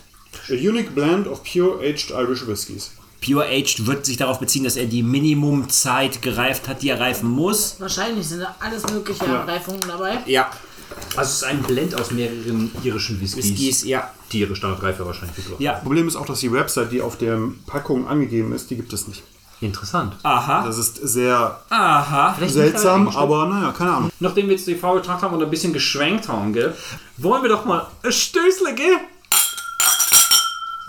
A 0.49 0.53
unique 0.53 0.93
blend 0.93 1.27
of 1.27 1.41
pure 1.43 1.79
aged 1.79 2.09
Irish 2.11 2.45
whiskies. 2.47 2.91
Pure 3.25 3.45
Aged 3.47 3.87
wird 3.87 4.05
sich 4.05 4.17
darauf 4.17 4.39
beziehen, 4.39 4.63
dass 4.63 4.75
er 4.75 4.85
die 4.85 5.01
Minimumzeit 5.01 6.21
gereift 6.21 6.67
hat, 6.67 6.83
die 6.83 6.89
er 6.89 6.99
reifen 6.99 7.27
muss. 7.29 7.75
Wahrscheinlich 7.79 8.27
sind 8.27 8.41
da 8.41 8.55
alles 8.59 8.83
mögliche 8.91 9.25
Reifungen 9.25 9.81
dabei. 9.87 10.19
Ja. 10.27 10.51
Also 11.15 11.29
es 11.29 11.35
ist 11.37 11.43
ein 11.43 11.63
Blend 11.63 11.95
aus 11.95 12.11
mehreren 12.11 12.71
irischen 12.83 13.19
Whiskys. 13.19 13.49
Whiskys, 13.51 13.83
ja. 13.85 14.11
Die 14.31 14.39
ihre 14.41 14.55
Standardreife 14.55 15.05
wahrscheinlich 15.05 15.35
gebraucht. 15.35 15.61
Ja. 15.61 15.73
Problem 15.73 16.07
ist 16.07 16.15
auch, 16.15 16.25
dass 16.25 16.39
die 16.39 16.51
Website, 16.51 16.91
die 16.91 17.01
auf 17.01 17.17
der 17.17 17.39
Packung 17.65 18.07
angegeben 18.07 18.51
ist, 18.53 18.69
die 18.69 18.75
gibt 18.75 18.91
es 18.93 19.07
nicht. 19.07 19.23
Interessant. 19.59 20.15
Aha. 20.21 20.63
Das 20.65 20.77
ist 20.77 20.97
sehr 20.97 21.59
Aha. 21.69 22.37
Seltsam, 22.47 23.07
aber 23.07 23.47
naja, 23.47 23.71
keine 23.71 23.91
Ahnung. 23.91 24.11
Nachdem 24.19 24.47
wir 24.47 24.55
jetzt 24.55 24.67
die 24.67 24.75
Farbe 24.75 24.99
getragen 24.99 25.21
haben 25.21 25.33
und 25.33 25.43
ein 25.43 25.49
bisschen 25.49 25.73
geschwenkt 25.73 26.27
haben, 26.27 26.53
gell, 26.53 26.75
wollen 27.17 27.41
wir 27.41 27.49
doch 27.49 27.65
mal 27.65 27.87
ein 28.03 28.11
Stößle, 28.11 28.75
gell? 28.75 28.97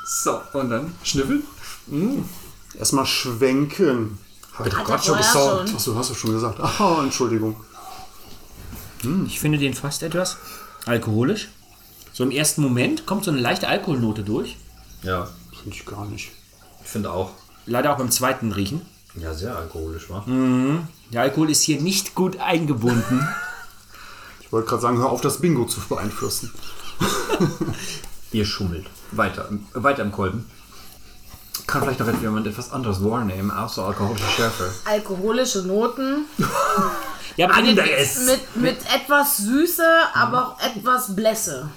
So. 0.05 0.41
Und 0.53 0.69
dann 0.69 0.93
schnüffeln. 1.03 1.45
Erstmal 2.79 3.07
schwenken. 3.07 4.19
Hab 4.59 4.67
ich 4.67 4.73
doch 4.73 4.81
Hat 4.81 4.87
gerade 4.87 5.03
er 5.03 5.05
schon 5.05 5.17
gesagt. 5.17 5.75
Achso, 5.75 5.95
hast 5.95 6.11
du 6.11 6.15
schon 6.15 6.33
gesagt. 6.33 6.61
Ah, 6.79 7.00
Entschuldigung. 7.03 7.57
Ich 9.26 9.40
finde 9.40 9.59
den 9.59 9.75
fast 9.75 10.02
etwas 10.02 10.37
alkoholisch. 10.87 11.49
So 12.12 12.25
im 12.25 12.31
ersten 12.31 12.62
Moment 12.62 13.07
kommt 13.07 13.25
so 13.25 13.31
eine 13.31 13.40
leichte 13.40 13.69
Alkoholnote 13.69 14.23
durch. 14.25 14.57
Ja, 15.02 15.28
Finde 15.62 15.76
ich 15.76 15.87
gar 15.87 16.07
nicht. 16.07 16.31
ich 16.83 16.88
finde 16.88 17.12
auch. 17.12 17.31
Leider 17.67 17.93
auch 17.93 17.99
beim 17.99 18.11
zweiten 18.11 18.52
Riechen. 18.52 18.83
Ja, 19.14 19.35
sehr 19.35 19.57
alkoholisch, 19.57 20.09
wa? 20.11 20.25
Der 21.12 21.23
Alkohol 21.23 21.50
ist 21.50 21.62
hier 21.62 21.81
nicht 21.81 22.14
gut 22.14 22.38
eingebunden. 22.40 23.26
Ich 24.40 24.52
wollte 24.52 24.67
gerade 24.71 24.81
sagen, 24.81 24.97
hör 24.97 25.11
auf, 25.11 25.21
das 25.21 25.43
Bingo 25.43 25.67
zu 25.67 25.78
beeinflussen. 25.90 26.50
Ihr 28.33 28.47
schummelt. 28.47 28.87
Weiter, 29.12 29.50
weiter 29.75 30.00
im 30.02 30.11
Kolben. 30.11 30.47
Kann 31.69 31.83
vielleicht 31.83 32.01
noch 32.01 32.21
jemand 32.21 32.47
etwas 32.47 32.73
anderes 32.73 33.05
wahrnehmen, 33.05 33.51
außer 33.53 33.85
alkoholische 33.85 34.27
Schärfe. 34.37 34.73
Alkoholische 34.87 35.63
Noten 35.63 36.25
Ja, 37.37 37.47
Anderes. 37.51 38.27
mit, 38.27 38.57
mit 38.57 38.79
etwas 38.93 39.37
Süße, 39.37 39.85
aber 40.15 40.49
auch 40.49 40.61
etwas 40.61 41.15
Blässe. 41.15 41.69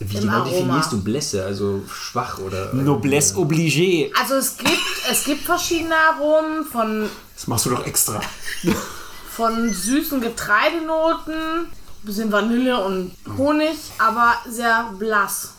Wie 0.00 0.18
genau 0.18 0.44
definierst 0.44 0.92
du 0.92 1.00
Blässe? 1.02 1.44
Also 1.44 1.82
schwach 1.90 2.38
oder. 2.38 2.74
Noblesse 2.74 3.36
obligée. 3.36 4.12
Also 4.20 4.34
es 4.34 4.58
gibt, 4.58 4.72
es 5.10 5.24
gibt 5.24 5.44
verschiedene 5.46 5.94
Aromen 5.96 6.64
von, 6.64 7.08
Das 7.34 7.46
machst 7.46 7.64
du 7.66 7.70
doch 7.70 7.86
extra. 7.86 8.20
von 9.30 9.72
süßen 9.72 10.20
Getreidenoten, 10.20 11.68
bisschen 12.02 12.30
Vanille 12.30 12.78
und 12.84 13.12
Honig, 13.38 13.76
aber 13.98 14.34
sehr 14.48 14.92
blass. 14.98 15.52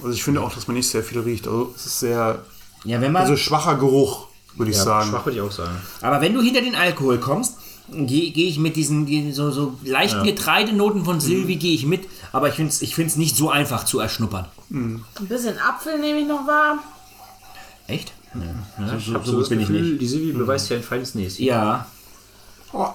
Also 0.00 0.10
ich 0.10 0.22
finde 0.22 0.42
auch, 0.42 0.52
dass 0.52 0.66
man 0.66 0.76
nicht 0.76 0.88
sehr 0.88 1.02
viel 1.02 1.20
riecht. 1.20 1.46
Also 1.46 1.72
es 1.76 1.86
ist 1.86 2.00
sehr, 2.00 2.44
Ja, 2.86 3.00
wenn 3.00 3.12
man. 3.12 3.22
also 3.22 3.36
schwacher 3.36 3.74
Geruch, 3.76 4.28
würde 4.56 4.70
ich 4.70 4.76
Ja, 4.78 4.84
sagen. 4.84 5.10
schwach 5.10 5.26
würde 5.26 5.38
ich 5.38 5.42
auch 5.44 5.52
sagen. 5.52 5.76
aber 6.00 6.20
wenn 6.20 6.32
du 6.34 6.40
hinter 6.40 6.60
den 6.62 6.74
Alkohol 6.74 7.18
kommst, 7.18 7.56
gehe 7.90 8.30
geh 8.32 8.48
ich 8.48 8.58
mit 8.58 8.74
diesen 8.76 9.06
die- 9.06 9.32
so, 9.32 9.50
so 9.50 9.78
leichten 9.84 10.24
Getreidenoten 10.24 11.04
von 11.04 11.20
Silvi 11.20 11.56
gehe 11.56 11.74
ich 11.74 11.86
mit. 11.86 12.08
Aber 12.32 12.48
ich 12.48 12.54
finde 12.54 12.70
es 12.70 12.82
ich 12.82 12.94
find's 12.94 13.16
nicht 13.16 13.36
so 13.36 13.50
einfach 13.50 13.84
zu 13.84 14.00
erschnuppern. 14.00 14.46
Ein 14.70 15.04
bisschen 15.20 15.58
Apfel 15.58 15.98
nehme 15.98 16.20
ich 16.20 16.26
noch 16.26 16.46
wahr. 16.46 16.78
Echt? 17.86 18.12
Ja, 18.34 18.96
ich 18.98 19.06
so- 19.06 19.14
habe 19.14 19.24
so 19.24 19.32
so, 19.32 19.38
das 19.40 19.48
bin 19.48 19.60
ich 19.60 19.68
Gefühl, 19.68 19.98
die 19.98 20.06
Silvi 20.06 20.32
beweist 20.32 20.68
ja 20.70 20.76
ein 20.76 20.82
feines 20.82 21.14
Näschen. 21.14 21.44
Ja. 21.44 21.86
Oh, 22.72 22.88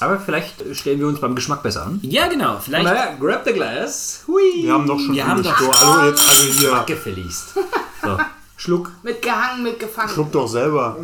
Aber 0.00 0.18
vielleicht 0.20 0.54
stellen 0.76 0.98
wir 1.00 1.08
uns 1.08 1.20
beim 1.20 1.34
Geschmack 1.34 1.62
besser 1.62 1.84
an. 1.86 1.98
Ja, 2.02 2.26
genau. 2.28 2.58
Vielleicht. 2.58 2.84
Naja, 2.84 3.14
grab 3.18 3.44
the 3.46 3.52
glass. 3.52 4.22
Hui. 4.26 4.42
wir 4.62 4.72
haben 4.72 4.86
doch 4.86 4.98
schon 4.98 5.14
Wir 5.14 5.26
haben 5.26 5.42
doch- 5.42 5.58
durch. 5.58 5.82
Also 5.82 6.08
jetzt 6.10 6.20
also 6.20 6.42
hier. 6.60 6.84
Gefälligst. 6.86 7.54
So, 8.02 8.18
Schluck. 8.60 8.92
Mitgehangen, 9.02 9.62
mitgefangen. 9.62 10.12
Schluck 10.12 10.32
doch 10.32 10.46
selber. 10.46 10.94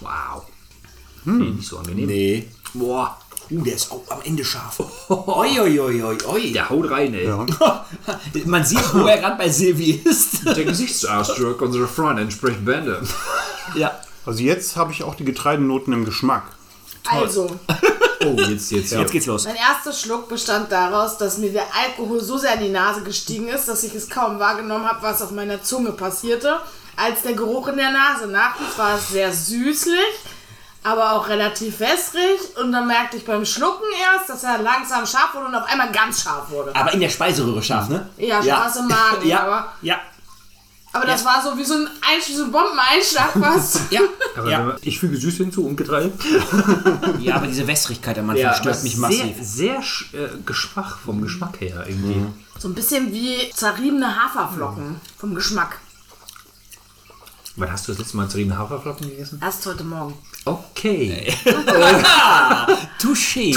Wow. 0.00 0.44
Nee, 1.24 1.50
nicht 1.50 1.66
so 1.68 1.78
angenehm. 1.78 2.06
Nee. 2.06 2.48
Boah. 2.74 3.18
Uh, 3.50 3.64
der 3.64 3.74
ist 3.74 3.90
auch 3.90 4.04
am 4.10 4.20
Ende 4.22 4.44
scharf. 4.44 4.78
Oi, 5.08 5.58
oi, 5.58 5.80
oi, 5.80 6.02
oi, 6.02 6.18
oi. 6.28 6.52
Der 6.52 6.70
haut 6.70 6.88
rein, 6.88 7.14
ey. 7.14 7.26
Ja. 7.26 7.46
Man 8.44 8.64
sieht, 8.64 8.94
wo 8.94 9.06
er 9.06 9.18
gerade 9.18 9.38
bei 9.38 9.48
Silvi 9.48 10.02
ist. 10.04 10.46
Der 10.56 10.64
Gesichtsausdruck 10.64 11.60
unserer 11.60 11.88
Freundin 11.88 12.26
entspricht 12.26 12.64
Bände. 12.64 13.02
ja. 13.74 13.98
Also 14.24 14.42
jetzt 14.42 14.76
habe 14.76 14.92
ich 14.92 15.02
auch 15.02 15.16
die 15.16 15.24
Getreidenoten 15.24 15.92
im 15.94 16.04
Geschmack. 16.04 16.44
Also, 17.06 17.58
Oh, 18.20 18.34
jetzt, 18.48 18.70
jetzt, 18.72 18.92
Jetzt 18.92 19.12
geht's 19.12 19.26
los. 19.26 19.44
mein 19.44 19.56
erster 19.56 19.92
Schluck 19.92 20.28
bestand 20.28 20.72
daraus, 20.72 21.18
dass 21.18 21.38
mir 21.38 21.52
der 21.52 21.66
Alkohol 21.74 22.20
so 22.20 22.36
sehr 22.38 22.54
in 22.54 22.60
die 22.60 22.68
Nase 22.70 23.02
gestiegen 23.02 23.48
ist, 23.48 23.68
dass 23.68 23.82
ich 23.84 23.94
es 23.94 24.08
kaum 24.10 24.38
wahrgenommen 24.38 24.86
habe, 24.88 25.02
was 25.02 25.22
auf 25.22 25.30
meiner 25.30 25.62
Zunge 25.62 25.92
passierte, 25.92 26.58
als 26.96 27.22
der 27.22 27.34
Geruch 27.34 27.68
in 27.68 27.76
der 27.76 27.90
Nase. 27.92 28.26
Nachtens 28.26 28.76
war 28.76 28.96
es 28.96 29.08
sehr 29.10 29.32
süßlich, 29.32 29.98
aber 30.82 31.12
auch 31.12 31.28
relativ 31.28 31.80
wässrig 31.80 32.40
und 32.60 32.72
dann 32.72 32.86
merkte 32.86 33.16
ich 33.18 33.24
beim 33.24 33.44
Schlucken 33.44 33.86
erst, 34.12 34.30
dass 34.30 34.42
er 34.44 34.58
langsam 34.58 35.06
scharf 35.06 35.34
wurde 35.34 35.46
und 35.46 35.54
auf 35.54 35.70
einmal 35.70 35.92
ganz 35.92 36.22
scharf 36.22 36.50
wurde. 36.50 36.74
Aber 36.74 36.92
in 36.92 37.00
der 37.00 37.08
Speiseröhre 37.10 37.62
scharf, 37.62 37.88
ne? 37.88 38.08
Ja, 38.16 38.42
Spaß 38.42 38.76
im 38.76 38.88
Magen, 38.88 39.26
ja. 39.28 39.40
aber- 39.44 39.72
Ja. 39.82 39.96
Aber 40.92 41.06
das 41.06 41.24
war 41.24 41.42
so 41.42 41.56
wie 41.56 41.64
so 41.64 41.74
ein, 41.74 41.86
Einsch 42.00 42.26
so 42.34 42.44
ein 42.44 42.52
Bombeneinschlag 42.52 43.32
fast. 43.32 43.80
Ja. 43.90 44.00
Aber 44.36 44.50
ja. 44.50 44.76
ich 44.82 44.98
füge 44.98 45.16
süß 45.16 45.36
hinzu 45.36 45.66
und 45.66 45.76
Getreide. 45.76 46.12
ja, 47.20 47.36
aber 47.36 47.46
diese 47.46 47.66
Wässrigkeit 47.66 48.18
am 48.18 48.30
Anfang 48.30 48.54
stört 48.54 48.82
mich 48.82 48.96
massiv. 48.96 49.36
Sehr, 49.40 49.82
sehr 49.82 50.24
äh, 50.24 50.28
geschwach 50.44 50.98
vom 50.98 51.22
Geschmack 51.22 51.60
her 51.60 51.84
irgendwie. 51.86 52.26
So 52.58 52.68
ein 52.68 52.74
bisschen 52.74 53.12
wie 53.12 53.50
zerriebene 53.54 54.22
Haferflocken 54.22 55.00
vom 55.16 55.34
Geschmack. 55.34 55.78
Wann 57.56 57.72
hast 57.72 57.88
du 57.88 57.92
das 57.92 57.98
letzte 57.98 58.16
Mal 58.16 58.28
zerriebene 58.28 58.56
Haferflocken 58.56 59.10
gegessen? 59.10 59.40
Erst 59.42 59.66
heute 59.66 59.84
Morgen. 59.84 60.14
Okay. 60.44 61.34
Touché. 63.00 63.52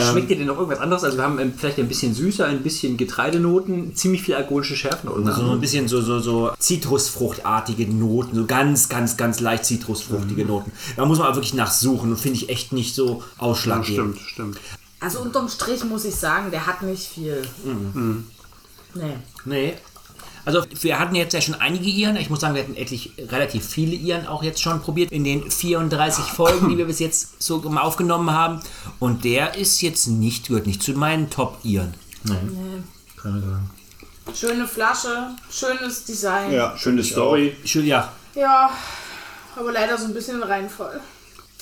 Schmeckt 0.00 0.30
dir 0.30 0.36
denn 0.38 0.46
noch 0.46 0.56
irgendwas 0.56 0.80
anderes? 0.80 1.04
Also 1.04 1.18
wir 1.18 1.24
haben 1.24 1.38
ähm, 1.38 1.52
vielleicht 1.54 1.78
ein 1.78 1.86
bisschen 1.86 2.14
süßer, 2.14 2.46
ein 2.46 2.62
bisschen 2.62 2.96
Getreidenoten, 2.96 3.94
ziemlich 3.94 4.22
viel 4.22 4.34
alkoholische 4.34 4.74
Schärfen 4.74 5.10
oder 5.10 5.34
So 5.34 5.50
ein 5.50 5.60
bisschen 5.60 5.86
so, 5.86 6.00
so, 6.00 6.18
so 6.18 6.50
Zitrusfruchtartige 6.58 7.86
Noten, 7.92 8.34
so 8.34 8.46
ganz, 8.46 8.88
ganz, 8.88 9.18
ganz 9.18 9.40
leicht 9.40 9.66
zitrusfruchtige 9.66 10.46
Noten. 10.46 10.72
Da 10.96 11.04
muss 11.04 11.18
man 11.18 11.26
aber 11.26 11.36
wirklich 11.36 11.52
nachsuchen 11.52 12.10
und 12.10 12.16
finde 12.16 12.38
ich 12.38 12.48
echt 12.48 12.72
nicht 12.72 12.94
so 12.94 13.22
ausschlaggebend. 13.36 14.16
Stimmt, 14.16 14.56
stimmt. 14.56 14.60
Also 14.98 15.20
unterm 15.20 15.48
Strich 15.48 15.84
muss 15.84 16.06
ich 16.06 16.14
sagen, 16.14 16.50
der 16.50 16.66
hat 16.66 16.82
nicht 16.82 17.06
viel. 17.06 17.42
Nee. 18.94 19.16
Nee. 19.44 19.74
Also 20.44 20.64
wir 20.80 20.98
hatten 20.98 21.14
jetzt 21.14 21.34
ja 21.34 21.40
schon 21.40 21.54
einige 21.54 21.88
Iren. 21.88 22.16
Ich 22.16 22.28
muss 22.28 22.40
sagen, 22.40 22.54
wir 22.54 22.62
hatten 22.62 22.74
etlich, 22.74 23.12
relativ 23.18 23.64
viele 23.64 23.94
Iren 23.94 24.26
auch 24.26 24.42
jetzt 24.42 24.60
schon 24.60 24.80
probiert 24.80 25.12
in 25.12 25.24
den 25.24 25.50
34 25.50 26.24
Folgen, 26.24 26.68
die 26.68 26.78
wir 26.78 26.86
bis 26.86 26.98
jetzt 26.98 27.40
so 27.42 27.62
aufgenommen 27.76 28.32
haben. 28.32 28.60
Und 28.98 29.24
der 29.24 29.54
ist 29.54 29.80
jetzt 29.82 30.08
nicht, 30.08 30.48
gehört 30.48 30.66
nicht 30.66 30.82
zu 30.82 30.92
meinen 30.92 31.30
Top-Iren. 31.30 31.94
Schöne 34.34 34.66
Flasche, 34.66 35.30
schönes 35.50 36.04
Design. 36.04 36.52
Ja, 36.52 36.76
schöne 36.76 37.04
Story. 37.04 37.56
Schön, 37.64 37.86
ja. 37.86 38.12
Ja, 38.34 38.70
aber 39.56 39.72
leider 39.72 39.96
so 39.98 40.06
ein 40.06 40.14
bisschen 40.14 40.42
reinvoll. 40.42 41.00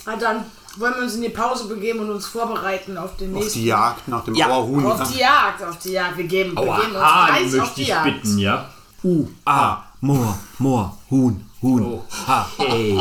Na 0.06 0.16
dann 0.16 0.44
wollen 0.78 0.94
wir 0.94 1.02
uns 1.02 1.14
in 1.14 1.22
die 1.22 1.28
Pause 1.30 1.66
begeben 1.68 2.00
und 2.00 2.10
uns 2.10 2.26
vorbereiten 2.26 2.96
auf 2.98 3.16
den 3.16 3.34
Auf 3.34 3.42
nächsten. 3.42 3.58
die 3.60 3.66
Jagd 3.66 4.08
nach 4.08 4.24
dem 4.24 4.34
Ja, 4.34 4.48
Auerhuhn. 4.48 4.86
Auf 4.86 5.10
die 5.12 5.18
Jagd, 5.18 5.62
auf 5.62 5.78
die 5.78 5.92
Jagd. 5.92 6.16
Wir 6.18 6.24
geben, 6.24 6.54
begeben 6.54 6.70
uns 6.70 6.96
Aua, 6.96 7.26
gleich 7.26 7.46
auf 7.46 7.52
möchte 7.52 7.74
die 7.76 7.82
ich 7.82 7.88
Jagd. 7.88 8.04
bitten, 8.04 8.38
ja? 8.38 8.68
U, 9.02 9.26
A, 9.44 9.78
Moor, 10.00 10.38
Moor, 10.58 10.96
Huhn, 11.10 11.44
Huhn, 11.62 12.00
Ha. 12.26 12.46
Hey. 12.58 12.96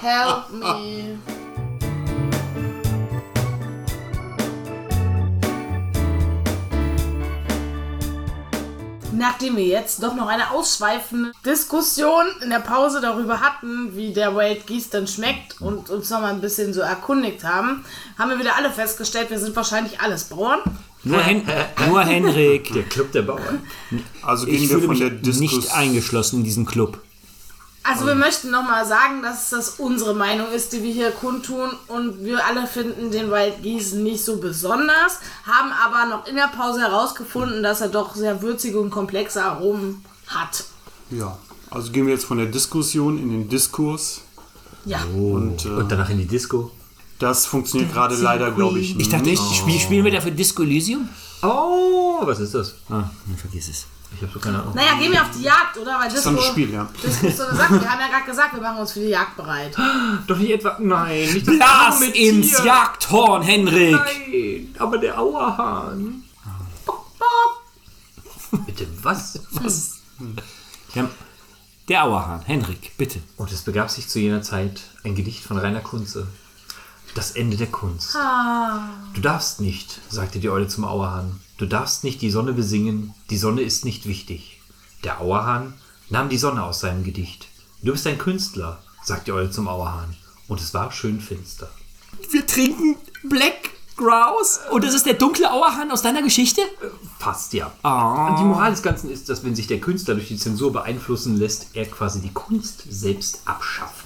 Help 0.00 0.50
me. 0.52 1.18
Nachdem 9.16 9.56
wir 9.56 9.64
jetzt 9.64 10.02
doch 10.02 10.14
noch 10.14 10.28
eine 10.28 10.50
ausschweifende 10.50 11.32
Diskussion 11.44 12.24
in 12.42 12.50
der 12.50 12.58
Pause 12.58 13.00
darüber 13.00 13.40
hatten, 13.40 13.96
wie 13.96 14.12
der 14.12 14.34
Wild 14.36 14.66
Geese 14.66 14.90
dann 14.90 15.06
schmeckt 15.06 15.60
und 15.60 15.90
uns 15.90 16.10
noch 16.10 16.20
mal 16.20 16.32
ein 16.32 16.40
bisschen 16.40 16.74
so 16.74 16.80
erkundigt 16.80 17.44
haben, 17.44 17.84
haben 18.18 18.30
wir 18.30 18.38
wieder 18.38 18.56
alle 18.56 18.70
festgestellt, 18.70 19.30
wir 19.30 19.38
sind 19.38 19.54
wahrscheinlich 19.54 20.00
alles 20.00 20.24
Bauern. 20.24 20.60
Nur, 21.04 21.20
Hen 21.20 21.42
nur 21.86 22.02
Henrik. 22.02 22.72
Der 22.72 22.84
Club 22.84 23.12
der 23.12 23.22
Bauern. 23.22 23.62
Also 24.22 24.46
gehen 24.46 24.54
Ich 24.54 24.70
wir 24.70 24.80
von 24.80 24.98
der 24.98 25.10
Diskus 25.10 25.40
nicht 25.40 25.74
eingeschlossen 25.74 26.38
in 26.38 26.44
diesen 26.44 26.64
Club. 26.64 26.98
Also 27.86 28.06
wir 28.06 28.14
möchten 28.14 28.50
nochmal 28.50 28.86
sagen, 28.86 29.22
dass 29.22 29.50
das 29.50 29.74
unsere 29.78 30.14
Meinung 30.14 30.50
ist, 30.50 30.72
die 30.72 30.82
wir 30.82 30.92
hier 30.92 31.10
kundtun 31.10 31.70
und 31.88 32.24
wir 32.24 32.44
alle 32.46 32.66
finden 32.66 33.10
den 33.10 33.30
Wild 33.30 33.62
Geese 33.62 33.98
nicht 33.98 34.24
so 34.24 34.38
besonders, 34.38 35.20
haben 35.46 35.70
aber 35.70 36.08
noch 36.08 36.26
in 36.26 36.34
der 36.34 36.48
Pause 36.48 36.80
herausgefunden, 36.80 37.62
dass 37.62 37.82
er 37.82 37.88
doch 37.88 38.14
sehr 38.14 38.40
würzige 38.40 38.80
und 38.80 38.90
komplexe 38.90 39.44
Aromen 39.44 40.02
hat. 40.26 40.64
Ja, 41.10 41.36
also 41.70 41.92
gehen 41.92 42.06
wir 42.06 42.14
jetzt 42.14 42.24
von 42.24 42.38
der 42.38 42.46
Diskussion 42.46 43.18
in 43.18 43.28
den 43.30 43.48
Diskurs. 43.50 44.22
Ja, 44.86 45.00
Und 45.14 45.66
äh, 45.66 45.68
Und 45.68 45.92
danach 45.92 46.08
in 46.08 46.18
die 46.18 46.26
Disco. 46.26 46.70
Das 47.24 47.46
funktioniert 47.46 47.92
gerade 47.92 48.14
leider, 48.16 48.50
glaube 48.52 48.78
ich, 48.78 48.98
Ich 48.98 49.08
dachte, 49.08 49.24
nicht. 49.24 49.42
spiel, 49.56 49.80
spielen 49.80 50.04
wir 50.04 50.12
dafür 50.12 50.30
Disco 50.30 50.62
Elysium? 50.62 51.08
Oh, 51.42 52.18
was 52.22 52.38
ist 52.40 52.54
das? 52.54 52.74
Ah, 52.90 53.04
vergiss 53.36 53.68
es. 53.68 53.86
Ich 54.16 54.22
habe 54.22 54.32
so 54.32 54.38
keine 54.38 54.60
Ahnung. 54.62 54.74
naja, 54.76 54.94
gehen 54.98 55.10
wir 55.10 55.20
auf 55.22 55.30
die 55.36 55.42
Jagd, 55.42 55.76
oder? 55.76 55.98
Weil 55.98 56.08
Das 56.08 56.18
ist 56.18 56.26
Disco, 56.26 56.38
ein 56.40 56.50
Spiel, 56.52 56.72
ja. 56.72 56.88
Disco 57.02 57.26
ist 57.26 57.36
so 57.36 57.42
eine 57.44 57.56
Sache. 57.56 57.80
Wir 57.80 57.90
haben 57.90 58.00
ja 58.00 58.08
gerade 58.08 58.24
gesagt, 58.30 58.54
wir 58.54 58.60
machen 58.62 58.78
uns 58.78 58.92
für 58.92 59.00
die 59.00 59.08
Jagd 59.08 59.36
bereit. 59.36 59.74
Doch 60.28 60.36
nicht 60.38 60.50
etwa. 60.52 60.76
Nein, 60.80 61.32
nicht 61.32 61.48
das 61.48 61.56
Blas 61.56 61.68
arme 61.94 62.06
ins 62.06 62.50
Tier. 62.56 62.64
Jagdhorn, 62.64 63.42
Henrik! 63.42 63.92
Nein, 63.96 64.74
aber 64.78 64.98
der 64.98 65.18
Auerhahn. 65.18 66.22
Bitte, 68.66 68.86
was? 69.02 69.40
Was? 69.50 70.00
Der, 70.94 71.10
der 71.88 72.04
Auerhahn, 72.04 72.42
Henrik, 72.46 72.96
bitte. 72.96 73.18
Und 73.36 73.50
es 73.50 73.62
begab 73.62 73.90
sich 73.90 74.08
zu 74.08 74.20
jener 74.20 74.42
Zeit 74.42 74.80
ein 75.02 75.16
Gedicht 75.16 75.42
von 75.42 75.58
Rainer 75.58 75.80
Kunze. 75.80 76.28
Das 77.14 77.32
Ende 77.32 77.56
der 77.56 77.68
Kunst. 77.68 78.14
Du 79.14 79.20
darfst 79.20 79.60
nicht, 79.60 80.00
sagte 80.10 80.40
die 80.40 80.50
Eule 80.50 80.68
zum 80.68 80.84
Auerhahn. 80.84 81.40
Du 81.56 81.66
darfst 81.66 82.04
nicht 82.04 82.20
die 82.20 82.30
Sonne 82.30 82.52
besingen, 82.52 83.14
die 83.30 83.38
Sonne 83.38 83.62
ist 83.62 83.84
nicht 83.84 84.06
wichtig. 84.06 84.60
Der 85.04 85.20
Auerhahn 85.20 85.74
nahm 86.10 86.28
die 86.28 86.38
Sonne 86.38 86.64
aus 86.64 86.80
seinem 86.80 87.04
Gedicht. 87.04 87.46
Du 87.82 87.92
bist 87.92 88.06
ein 88.06 88.18
Künstler, 88.18 88.80
sagte 89.04 89.26
die 89.26 89.32
Eule 89.32 89.50
zum 89.50 89.68
Auerhahn. 89.68 90.16
Und 90.48 90.60
es 90.60 90.74
war 90.74 90.90
schön 90.90 91.20
finster. 91.20 91.70
Wir 92.30 92.46
trinken 92.46 92.96
Black 93.22 93.70
Grouse. 93.96 94.60
Und 94.70 94.82
das 94.84 94.94
ist 94.94 95.06
der 95.06 95.14
dunkle 95.14 95.50
Auerhahn 95.50 95.90
aus 95.90 96.02
deiner 96.02 96.22
Geschichte? 96.22 96.62
Fast 97.18 97.52
ja. 97.52 97.66
Und 97.66 98.38
die 98.40 98.44
Moral 98.44 98.72
des 98.72 98.82
Ganzen 98.82 99.08
ist, 99.10 99.28
dass 99.28 99.44
wenn 99.44 99.54
sich 99.54 99.68
der 99.68 99.80
Künstler 99.80 100.14
durch 100.14 100.28
die 100.28 100.36
Zensur 100.36 100.72
beeinflussen 100.72 101.36
lässt, 101.36 101.68
er 101.74 101.86
quasi 101.86 102.20
die 102.20 102.32
Kunst 102.32 102.82
selbst 102.90 103.42
abschafft. 103.44 104.03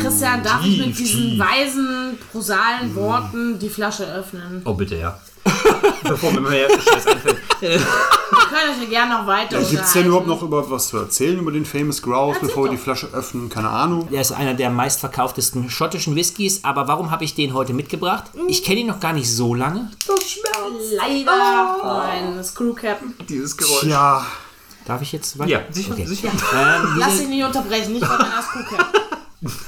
Christian, 0.00 0.42
darf 0.42 0.64
ich 0.64 0.78
mit 0.78 0.96
tief, 0.96 0.98
diesen 0.98 1.22
tief. 1.30 1.38
weisen, 1.40 2.18
prosalen 2.32 2.94
Worten 2.94 3.58
die 3.58 3.68
Flasche 3.68 4.04
öffnen? 4.04 4.62
Oh, 4.64 4.74
bitte, 4.74 4.96
ja. 4.96 5.18
Bevor 6.02 6.32
mir 6.32 6.40
mehr 6.40 6.68
Scheiß 6.70 7.06
einfällt. 7.06 7.36
Wir 7.60 7.70
können 7.78 8.70
euch 8.72 8.82
ja 8.84 8.88
gerne 8.88 9.14
noch 9.14 9.26
weiter 9.26 9.58
Gibt 9.62 9.82
es 9.84 9.92
denn 9.92 10.06
überhaupt 10.06 10.26
noch 10.26 10.42
über 10.42 10.70
was 10.70 10.88
zu 10.88 10.98
erzählen 10.98 11.38
über 11.38 11.50
den 11.52 11.64
Famous 11.64 12.02
Grouse, 12.02 12.36
bevor 12.40 12.64
wir 12.64 12.70
die 12.70 12.76
Flasche 12.76 13.08
öffnen? 13.12 13.48
Keine 13.48 13.68
Ahnung. 13.70 14.08
Er 14.10 14.20
ist 14.20 14.32
einer 14.32 14.54
der 14.54 14.70
meistverkauftesten 14.70 15.70
schottischen 15.70 16.14
Whiskys. 16.16 16.64
Aber 16.64 16.88
warum 16.88 17.10
habe 17.10 17.24
ich 17.24 17.34
den 17.34 17.54
heute 17.54 17.72
mitgebracht? 17.72 18.24
Ich 18.48 18.62
kenne 18.64 18.80
ihn 18.80 18.86
noch 18.86 19.00
gar 19.00 19.12
nicht 19.12 19.30
so 19.30 19.54
lange. 19.54 19.90
Leider 20.96 21.76
mein 21.82 22.44
Screwcap. 22.44 23.00
Dieses 23.28 23.56
Geräusch. 23.56 23.84
Ja, 23.84 24.26
Darf 24.86 25.02
ich 25.02 25.12
jetzt 25.12 25.38
weiter? 25.38 25.50
Ja, 25.50 25.60
sicher, 25.70 25.92
Okay. 25.92 26.06
sicher. 26.06 26.28
Ähm, 26.54 26.96
Lass 26.98 27.18
dich 27.18 27.28
nicht 27.28 27.44
unterbrechen, 27.44 27.92
nicht 27.92 28.00
bei 28.08 28.16
meiner 28.16 28.42
Screwcap. 28.42 28.99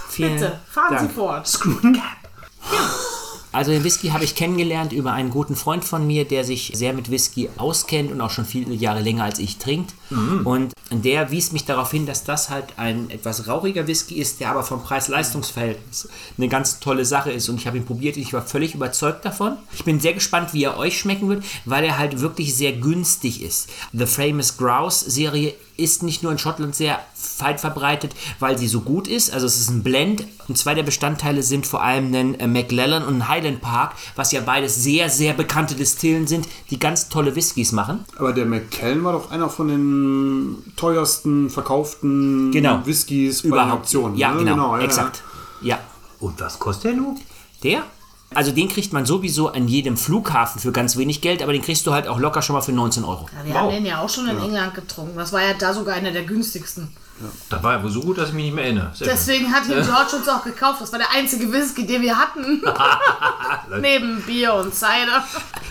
Vielen 0.09 0.35
Bitte, 0.35 0.61
fahren 0.71 0.97
Dank. 0.97 1.11
Sie 1.11 1.15
fort. 1.15 1.61
Also 3.55 3.71
den 3.71 3.85
Whisky 3.85 4.09
habe 4.09 4.25
ich 4.25 4.35
kennengelernt 4.35 4.95
über 4.95 5.13
einen 5.13 5.29
guten 5.29 5.57
Freund 5.57 5.85
von 5.85 6.07
mir, 6.07 6.25
der 6.25 6.43
sich 6.43 6.73
sehr 6.75 6.95
mit 6.95 7.11
Whisky 7.11 7.51
auskennt 7.59 8.11
und 8.11 8.19
auch 8.23 8.31
schon 8.31 8.47
viele 8.47 8.73
Jahre 8.73 9.03
länger 9.03 9.25
als 9.25 9.39
ich 9.39 9.59
trinkt. 9.59 9.93
Und 10.45 10.73
der 10.91 11.31
wies 11.31 11.53
mich 11.53 11.67
darauf 11.67 11.91
hin, 11.91 12.07
dass 12.07 12.25
das 12.25 12.49
halt 12.49 12.79
ein 12.79 13.11
etwas 13.11 13.49
rauchiger 13.49 13.87
Whisky 13.87 14.15
ist, 14.15 14.41
der 14.41 14.51
aber 14.51 14.63
vom 14.63 14.83
Preis-Leistungs-Verhältnis 14.83 16.09
eine 16.39 16.49
ganz 16.49 16.81
tolle 16.81 17.05
Sache 17.05 17.31
ist. 17.31 17.51
Und 17.51 17.57
ich 17.57 17.67
habe 17.67 17.77
ihn 17.77 17.85
probiert 17.85 18.17
und 18.17 18.23
ich 18.23 18.33
war 18.33 18.41
völlig 18.41 18.75
überzeugt 18.75 19.23
davon. 19.27 19.59
Ich 19.75 19.85
bin 19.85 20.01
sehr 20.01 20.15
gespannt, 20.15 20.55
wie 20.55 20.65
er 20.65 20.79
euch 20.79 20.99
schmecken 20.99 21.29
wird, 21.29 21.45
weil 21.67 21.85
er 21.85 21.99
halt 21.99 22.21
wirklich 22.21 22.55
sehr 22.57 22.73
günstig 22.73 23.43
ist. 23.43 23.69
The 23.93 24.07
Famous 24.07 24.57
Grouse 24.57 25.01
Serie 25.01 25.53
ist 25.77 26.03
nicht 26.03 26.23
nur 26.23 26.31
in 26.33 26.39
Schottland 26.39 26.75
sehr 26.75 27.01
weit 27.39 27.61
verbreitet, 27.61 28.15
weil 28.41 28.59
sie 28.59 28.69
so 28.69 28.81
gut 28.81 29.09
ist. 29.09 29.33
Also 29.33 29.47
es 29.47 29.59
ist 29.59 29.71
ein 29.71 29.83
Blend. 29.83 30.27
Und 30.49 30.59
zwei 30.59 30.75
der 30.75 30.83
Bestandteile 30.83 31.43
sind 31.43 31.67
vor 31.67 31.83
allem 31.83 32.13
ein 32.15 32.35
äh, 32.39 32.47
Maclellan 32.47 33.03
und 33.05 33.15
ein 33.17 33.29
Highland 33.29 33.61
Park, 33.63 33.95
was 34.17 34.33
ja 34.33 34.41
beides 34.41 34.75
sehr, 34.83 35.09
sehr 35.09 35.33
bekannte 35.35 35.75
Distillen 35.75 36.27
sind, 36.27 36.49
die 36.71 36.79
ganz 36.79 37.09
tolle 37.09 37.35
Whiskys 37.37 37.73
machen. 37.73 38.05
aber 38.19 38.33
der 38.33 38.45
McKellen 38.47 39.03
war 39.05 39.13
doch 39.13 39.31
einer 39.31 39.49
von 39.49 39.69
den 39.69 40.73
teuersten 40.77 41.49
verkauften 41.51 42.51
Genau. 42.53 42.85
Whiskys 42.85 43.43
bei 43.43 43.49
den 43.49 43.71
Auktionen. 43.71 44.17
Ja, 44.17 44.33
ne? 44.35 44.45
genau, 44.45 44.77
ja, 44.77 44.83
exakt. 44.83 45.23
Ja. 45.63 45.79
Und 46.21 46.41
was 46.41 46.59
kostet 46.59 46.85
der 46.93 47.01
nun? 47.01 47.19
Der? 47.63 47.85
Also 48.35 48.53
den 48.53 48.69
kriegt 48.69 48.93
man 48.93 49.07
sowieso 49.07 49.49
an 49.49 49.69
jedem 49.69 49.97
Flughafen 49.97 50.61
für 50.61 50.73
ganz 50.73 50.97
wenig 50.97 51.21
Geld, 51.21 51.43
aber 51.43 51.53
den 51.53 51.63
kriegst 51.63 51.87
du 51.87 51.93
halt 51.93 52.09
auch 52.09 52.19
locker 52.19 52.43
schon 52.43 52.55
mal 52.55 52.63
für 52.63 52.73
19 52.73 53.05
Euro. 53.05 53.27
Ja, 53.37 53.45
wir 53.45 53.55
haben 53.55 53.71
den 53.71 53.87
ja 53.87 54.01
auch 54.01 54.09
schon 54.09 54.29
in 54.29 54.39
England 54.39 54.75
getrunken. 54.75 55.17
Das 55.17 55.33
war 55.33 55.43
ja 55.43 55.55
da 55.59 55.75
sogar 55.75 55.95
einer 55.95 56.13
der 56.13 56.25
günstigsten. 56.25 56.89
Das 57.49 57.63
war 57.63 57.75
ja 57.77 57.83
wohl 57.85 57.91
so 57.91 58.01
gut, 58.01 58.19
dass 58.19 58.31
ich 58.31 58.35
mich 58.35 58.47
nicht 58.47 58.55
mehr 58.55 58.65
erinnere. 58.65 58.91
Sehr 58.95 59.07
schön. 59.07 59.17
Deswegen 59.17 59.53
hat 59.53 59.65
ihn 59.67 59.71
George 59.87 60.17
uns 60.17 60.29
auch 60.29 60.43
gekauft. 60.43 60.81
Das 60.81 60.91
war 60.93 60.99
der 60.99 61.11
einzige 61.13 61.53
Whisky, 61.53 61.87
den 61.87 62.03
wir 62.03 62.17
hatten. 62.19 62.63
Neben 63.81 64.23
Bier 64.23 64.55
und 64.55 64.75
Cider. 64.75 65.25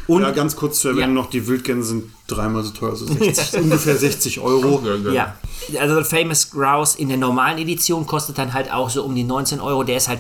Und 0.08 0.22
Ja, 0.22 0.32
ganz 0.32 0.56
kurz 0.56 0.80
zu 0.80 0.90
erwähnen 0.90 1.16
Ja. 1.16 1.22
noch, 1.22 1.30
die 1.30 1.46
Wildgänse 1.48 1.90
sind 1.90 2.12
dreimal 2.28 2.64
so 2.64 2.72
teuer, 2.72 2.92
also 2.92 3.06
60, 3.20 3.60
ungefähr 3.62 3.98
60 3.98 4.40
Euro. 4.40 4.82
Ja, 5.12 5.36
also 5.80 6.02
The 6.02 6.04
Famous 6.04 6.50
Grouse 6.52 6.96
in 6.96 7.10
der 7.10 7.18
normalen 7.18 7.58
Edition 7.58 8.06
kostet 8.06 8.38
dann 8.38 8.54
halt 8.54 8.72
auch 8.72 8.90
so 8.90 9.04
um 9.04 9.14
die 9.16 9.24
19 9.24 9.60
Euro. 9.60 9.84
Der 9.84 9.98
ist 9.98 10.08
halt, 10.08 10.20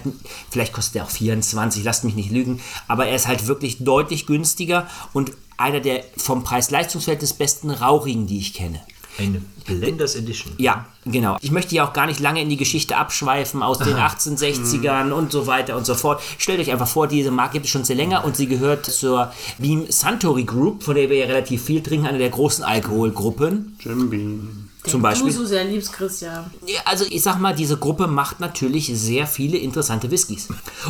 vielleicht 0.50 0.74
kostet 0.74 0.96
der 0.96 1.04
auch 1.06 1.10
24, 1.10 1.84
lasst 1.84 2.04
mich 2.04 2.16
nicht 2.16 2.32
lügen, 2.32 2.60
aber 2.88 3.06
er 3.08 3.16
ist 3.16 3.28
halt 3.28 3.48
wirklich 3.48 3.84
deutlich 3.84 4.26
günstiger 4.28 4.88
und 5.14 5.32
einer 5.58 5.80
der 5.80 6.04
vom 6.18 6.44
Preis-Leistungs-Verhältnis 6.44 7.34
besten 7.34 7.70
rauchigen, 7.72 8.28
die 8.28 8.40
ich 8.40 8.54
kenne. 8.54 8.82
Eine 9.18 9.42
Blenders 9.66 10.16
Edition. 10.16 10.54
Ja, 10.58 10.86
genau. 11.06 11.38
Ich 11.42 11.52
möchte 11.52 11.76
ja 11.76 11.88
auch 11.88 11.94
gar 11.94 12.06
nicht 12.08 12.20
lange 12.20 12.42
in 12.42 12.50
die 12.50 12.58
Geschichte 12.58 12.96
abschweifen 12.98 13.62
aus 13.62 13.78
den 13.80 13.96
1860ern 13.96 15.12
und 15.12 15.32
so 15.32 15.48
weiter 15.48 15.76
und 15.78 15.86
so 15.86 15.96
fort. 15.96 16.22
Stellt 16.38 16.60
euch 16.60 16.72
einfach 16.72 16.88
vor, 16.88 17.08
diese 17.08 17.30
Marke 17.32 17.54
gibt 17.54 17.66
es 17.66 17.72
schon 17.72 17.84
sehr 17.84 17.96
länger 17.96 18.24
und 18.26 18.36
sie 18.38 18.48
gehört 18.48 18.86
zur 18.86 19.32
Beam 19.60 19.86
Suntory 19.90 20.44
Group, 20.46 20.84
von 20.84 20.96
der 20.96 21.10
wir 21.10 21.18
ja 21.18 21.26
relativ 21.26 21.64
viel 21.64 21.84
trinken, 21.84 22.08
einer 22.08 22.18
der 22.18 22.30
großen 22.30 22.64
Alkoholgruppen. 22.64 23.78
Jim 23.80 24.10
Beam. 24.10 24.68
Zum 24.84 24.94
Du 25.02 25.04
Beispiel. 25.04 25.32
so 25.32 25.46
sehr 25.46 25.64
liebst, 25.66 25.94
Christian. 25.94 26.50
Ja, 26.66 26.80
Also 26.86 27.06
ich 27.08 27.22
sag 27.22 27.40
mal, 27.40 27.54
diese 27.54 27.78
Gruppe 27.78 28.08
macht 28.08 28.40
natürlich 28.40 28.88
sehr 28.96 29.28
viele 29.28 29.58
interessante 29.58 30.10
Whiskys. 30.10 30.48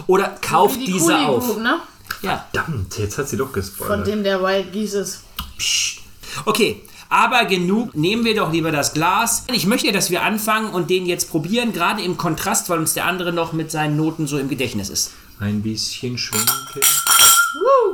Oder 0.07 0.29
kauft 0.41 0.79
die 0.79 0.85
diese 0.85 1.07
Cooley 1.07 1.25
auf. 1.25 1.45
Group, 1.45 1.57
ne? 1.61 1.75
Ja. 2.21 2.45
Verdammt, 2.53 2.97
jetzt 2.97 3.17
hat 3.17 3.27
sie 3.27 3.35
doch 3.35 3.47
Von 3.47 3.53
gespoilert. 3.53 4.07
dem 4.07 4.23
der 4.23 4.41
Wild 4.41 4.71
Geese 4.71 4.99
ist. 4.99 5.23
Okay, 6.45 6.81
aber 7.11 7.45
genug. 7.45 7.93
Nehmen 7.93 8.23
wir 8.25 8.35
doch 8.35 8.51
lieber 8.51 8.71
das 8.71 8.93
Glas. 8.93 9.43
Ich 9.53 9.67
möchte, 9.67 9.91
dass 9.91 10.09
wir 10.09 10.23
anfangen 10.23 10.69
und 10.71 10.89
den 10.89 11.05
jetzt 11.05 11.29
probieren, 11.29 11.73
gerade 11.73 12.01
im 12.01 12.17
Kontrast, 12.17 12.69
weil 12.69 12.79
uns 12.79 12.93
der 12.93 13.05
andere 13.05 13.33
noch 13.33 13.53
mit 13.53 13.69
seinen 13.69 13.97
Noten 13.97 14.25
so 14.27 14.37
im 14.39 14.49
Gedächtnis 14.49 14.89
ist. 14.89 15.11
Ein 15.39 15.61
bisschen 15.61 16.17
schwenken, 16.17 16.49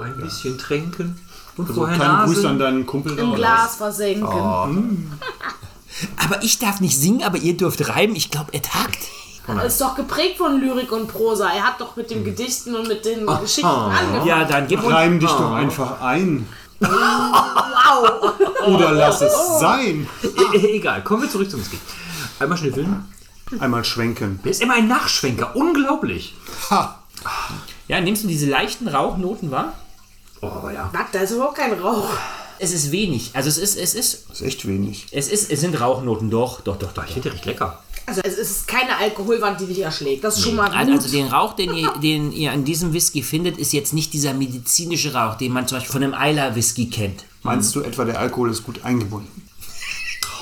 ein 0.04 0.18
bisschen 0.18 0.58
tränken 0.58 1.18
und 1.58 1.68
Also 1.68 1.82
vorher 1.82 1.96
kleinen 1.98 2.26
Gruß 2.26 2.38
an 2.38 2.44
Nasen. 2.44 2.60
deinen 2.60 2.86
Kumpel. 2.86 3.18
Im 3.18 3.34
Glas 3.36 3.78
versenken. 3.78 5.12
Aber 6.18 6.44
ich 6.44 6.60
darf 6.60 6.80
nicht 6.80 6.96
singen, 6.96 7.24
aber 7.24 7.40
ihr 7.40 7.58
dürft 7.58 7.90
reimen. 7.90 8.16
Ich 8.16 8.30
glaube, 8.30 8.54
er 8.54 8.62
tagt. 8.62 9.00
Er 9.48 9.64
ist 9.66 9.82
doch 9.82 9.96
geprägt 9.96 10.38
von 10.38 10.60
Lyrik 10.62 10.92
und 10.92 11.08
Prosa. 11.08 11.50
Er 11.50 11.64
hat 11.64 11.82
doch 11.82 11.96
mit 11.96 12.12
den 12.12 12.24
Gedichten 12.24 12.76
und 12.76 12.88
mit 12.88 13.04
den 13.06 13.26
Geschichten 13.26 13.66
angefangen. 13.66 14.28
Ja, 14.28 14.44
dann 14.46 14.68
gib 14.68 14.84
uns. 14.84 14.94
Reim 14.94 15.20
dich 15.20 15.30
doch 15.30 15.54
einfach 15.54 16.02
ein. 16.02 16.46
Wow. 16.80 18.34
Oder 18.68 18.92
lass 18.92 19.22
es 19.22 19.34
sein. 19.60 20.08
E 20.24 20.58
e- 20.58 20.76
egal, 20.78 21.04
kommen 21.04 21.24
wir 21.24 21.30
zurück 21.30 21.50
zum 21.50 21.60
Whisky. 21.62 21.78
Einmal 22.40 22.58
schnüffeln. 22.58 23.06
Einmal 23.60 23.84
schwenken. 23.86 24.40
Der 24.44 24.52
ist 24.52 24.62
immer 24.62 24.74
ein 24.76 24.88
Nachschwenker, 24.88 25.56
unglaublich. 25.56 26.36
Ha! 26.70 27.00
Ja, 27.88 28.02
nimmst 28.02 28.24
du 28.24 28.28
diese 28.28 28.48
leichten 28.48 28.88
Rauchnoten 28.88 29.50
wahr? 29.52 29.74
Oh, 30.42 30.48
aber 30.48 30.72
ja. 30.74 30.90
Was, 30.94 31.06
da 31.14 31.20
ist 31.22 31.32
überhaupt 31.32 31.56
kein 31.58 31.74
Rauch. 31.80 32.10
Es 32.60 32.74
ist 32.74 32.92
wenig. 32.92 33.32
Also 33.34 33.50
es 33.50 33.58
ist, 33.58 33.78
es 33.78 33.94
ist, 33.96 34.30
Das 34.30 34.42
ist 34.42 34.48
echt 34.48 34.68
wenig. 34.68 35.08
es 35.12 35.28
ist, 35.30 35.50
es 35.52 35.62
sind 35.62 35.80
Rauchnoten. 35.80 36.30
Doch, 36.30 36.62
doch, 36.62 36.78
doch, 36.78 36.92
doch. 36.92 37.06
Ich 37.06 37.14
finde 37.14 37.32
recht 37.34 37.46
lecker. 37.46 37.82
Also 38.10 38.22
es 38.24 38.38
ist 38.38 38.68
keine 38.68 38.96
Alkoholwand, 38.98 39.60
die 39.60 39.66
dich 39.68 39.80
erschlägt. 39.82 40.24
Das 40.24 40.38
ist 40.38 40.44
schon 40.44 40.56
mal 40.56 40.70
gut. 40.70 40.78
Also 40.78 40.94
also 40.94 41.10
den 41.10 41.28
Rauch, 41.28 41.54
den 41.56 41.74
ihr, 41.74 41.92
den 42.02 42.32
ihr 42.32 42.52
an 42.54 42.64
diesem 42.64 42.94
Whisky 42.94 43.22
findet, 43.22 43.58
ist 43.58 43.74
jetzt 43.74 43.94
nicht 43.94 44.14
dieser 44.14 44.34
medizinische 44.34 45.14
Rauch, 45.14 45.36
den 45.36 45.52
man 45.52 45.68
zum 45.68 45.78
Beispiel 45.78 45.92
von 45.92 46.04
einem 46.04 46.14
Eiler 46.14 46.56
Whisky 46.56 46.90
kennt. 46.90 47.26
Meinst 47.44 47.76
du 47.76 47.82
etwa, 47.82 48.06
der 48.06 48.18
Alkohol 48.20 48.50
ist 48.50 48.64
gut 48.64 48.84
eingebunden? 48.86 49.48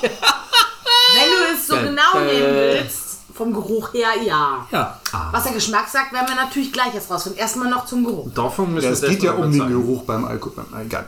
Wenn 0.00 0.10
du 0.10 1.54
es 1.58 1.66
so 1.66 1.74
Äh, 1.76 1.82
genau 1.84 2.18
äh. 2.20 2.24
nehmen 2.26 2.54
willst, 2.54 3.02
vom 3.34 3.52
Geruch 3.52 3.92
her, 3.94 4.08
ja. 4.24 4.66
Ja. 4.70 5.00
Was 5.32 5.44
der 5.44 5.52
Geschmack 5.52 5.88
sagt, 5.88 6.12
werden 6.12 6.26
wir 6.28 6.36
natürlich 6.36 6.72
gleich 6.72 6.94
jetzt 6.94 7.10
rausfinden. 7.10 7.38
Erstmal 7.40 7.68
noch 7.68 7.84
zum 7.86 8.04
Geruch. 8.04 8.28
Davon 8.34 8.72
müssen 8.74 8.84
Ja, 8.84 8.90
wir 8.90 8.94
es 8.94 9.00
geht 9.10 9.22
ja 9.22 9.30
erstmal 9.30 9.46
um 9.46 9.52
den 9.52 9.60
überzeugen. 9.60 9.82
Geruch 9.86 10.02
beim 10.04 10.24
Alkohol. 10.24 10.64
beim- 10.70 10.80
Egal. 10.86 11.06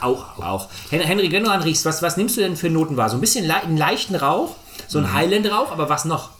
Auch, 0.00 0.38
auch. 0.38 0.68
Hen- 0.90 1.00
Henry, 1.02 1.30
wenn 1.30 1.44
du 1.44 1.50
anriechst, 1.50 1.84
was, 1.84 2.02
was 2.02 2.16
nimmst 2.16 2.36
du 2.36 2.40
denn 2.40 2.56
für 2.56 2.70
Noten 2.70 2.96
wahr? 2.96 3.08
So 3.10 3.16
ein 3.16 3.20
bisschen 3.20 3.46
le 3.46 3.54
einen 3.54 3.76
leichten 3.76 4.14
Rauch, 4.16 4.56
so 4.88 4.98
ein 4.98 5.12
Highland-Rauch, 5.12 5.72
aber 5.72 5.88
was 5.88 6.04
noch? 6.04 6.30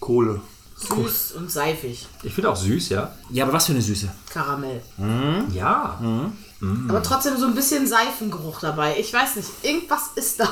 Kohle. 0.00 0.40
Süß 0.76 1.32
und 1.32 1.50
seifig. 1.50 2.06
Ich 2.22 2.34
finde 2.34 2.50
auch 2.50 2.56
süß, 2.56 2.88
ja. 2.90 3.12
Ja, 3.30 3.44
aber 3.44 3.52
was 3.54 3.66
für 3.66 3.72
eine 3.72 3.82
Süße? 3.82 4.10
Karamell. 4.30 4.82
Ja. 5.52 5.98
Aber 6.88 7.02
trotzdem 7.02 7.36
so 7.36 7.46
ein 7.46 7.54
bisschen 7.54 7.86
Seifengeruch 7.86 8.60
dabei. 8.60 8.96
Ich 8.98 9.12
weiß 9.12 9.36
nicht, 9.36 9.48
irgendwas 9.62 10.10
ist 10.16 10.40
da. 10.40 10.48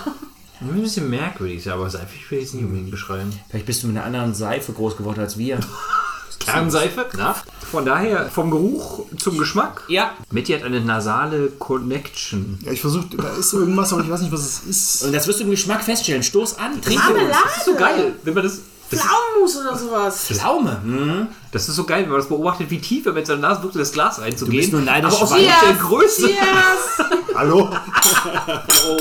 Ein 0.61 0.81
bisschen 0.81 1.11
merkwürdig, 1.11 1.69
aber 1.71 1.91
seifig 1.91 2.31
will 2.31 2.39
ich 2.39 2.45
es 2.45 2.55
nicht 2.55 2.65
unbedingt 2.65 2.91
beschreiben. 2.91 3.33
Vielleicht 3.49 3.67
bist 3.67 3.83
du 3.83 3.89
mit 3.89 3.97
einer 3.97 4.07
anderen 4.07 4.33
Seife 4.33 4.73
groß 4.73 4.97
geworden 4.97 5.21
als 5.21 5.37
wir. 5.37 5.59
Kernseife, 6.41 7.07
na? 7.17 7.35
Von 7.71 7.87
daher, 7.87 8.29
vom 8.31 8.51
Geruch 8.51 9.05
zum 9.19 9.39
Geschmack. 9.39 9.85
Ja. 9.89 10.13
Mitty 10.31 10.53
hat 10.53 10.63
eine 10.63 10.81
nasale 10.81 11.49
Connection. 11.59 12.59
Ja, 12.65 12.73
ich 12.73 12.81
versuche, 12.81 13.07
da 13.17 13.29
ist 13.31 13.53
irgendwas, 13.53 13.93
aber 13.93 14.03
ich 14.03 14.11
weiß 14.11 14.21
nicht, 14.21 14.33
was 14.33 14.41
es 14.41 14.61
ist. 14.65 15.05
Und 15.05 15.13
das 15.13 15.27
wirst 15.27 15.41
du 15.41 15.45
im 15.45 15.51
Geschmack 15.51 15.83
feststellen. 15.83 16.23
Stoß 16.23 16.59
an, 16.59 16.81
trink 16.83 16.99
Marmelade. 17.03 17.31
Das 17.45 17.57
ist 17.59 17.65
so 17.67 17.75
geil, 17.75 18.15
wenn 18.25 18.35
man 18.35 18.43
das. 18.45 18.61
Pflaumenmus 18.91 19.57
oder 19.57 19.75
sowas. 19.79 20.27
Pflaume. 20.27 20.83
Hm. 20.83 21.29
das 21.51 21.67
ist 21.67 21.77
so 21.77 21.85
geil, 21.85 22.03
wenn 22.03 22.11
man 22.11 22.21
das 22.21 22.29
beobachtet, 22.29 22.69
wie 22.69 22.79
tief 22.79 23.07
er 23.07 23.13
mit 23.15 23.27
seiner 23.27 23.41
Nase 23.41 23.55
versucht, 23.61 23.77
in 23.77 23.81
das 23.81 23.93
Glas 23.93 24.21
reinzugehen. 24.21 24.53
Du 24.53 24.61
bist 24.61 24.73
nur 24.73 24.83
neidisch, 24.83 25.15
aber 25.15 25.23
aus 25.23 25.31
weil- 25.31 25.45
der 25.47 25.75
Größe. 25.81 26.27
Cheers. 26.27 27.09
Hallo? 27.35 27.71
Oh, 27.71 29.01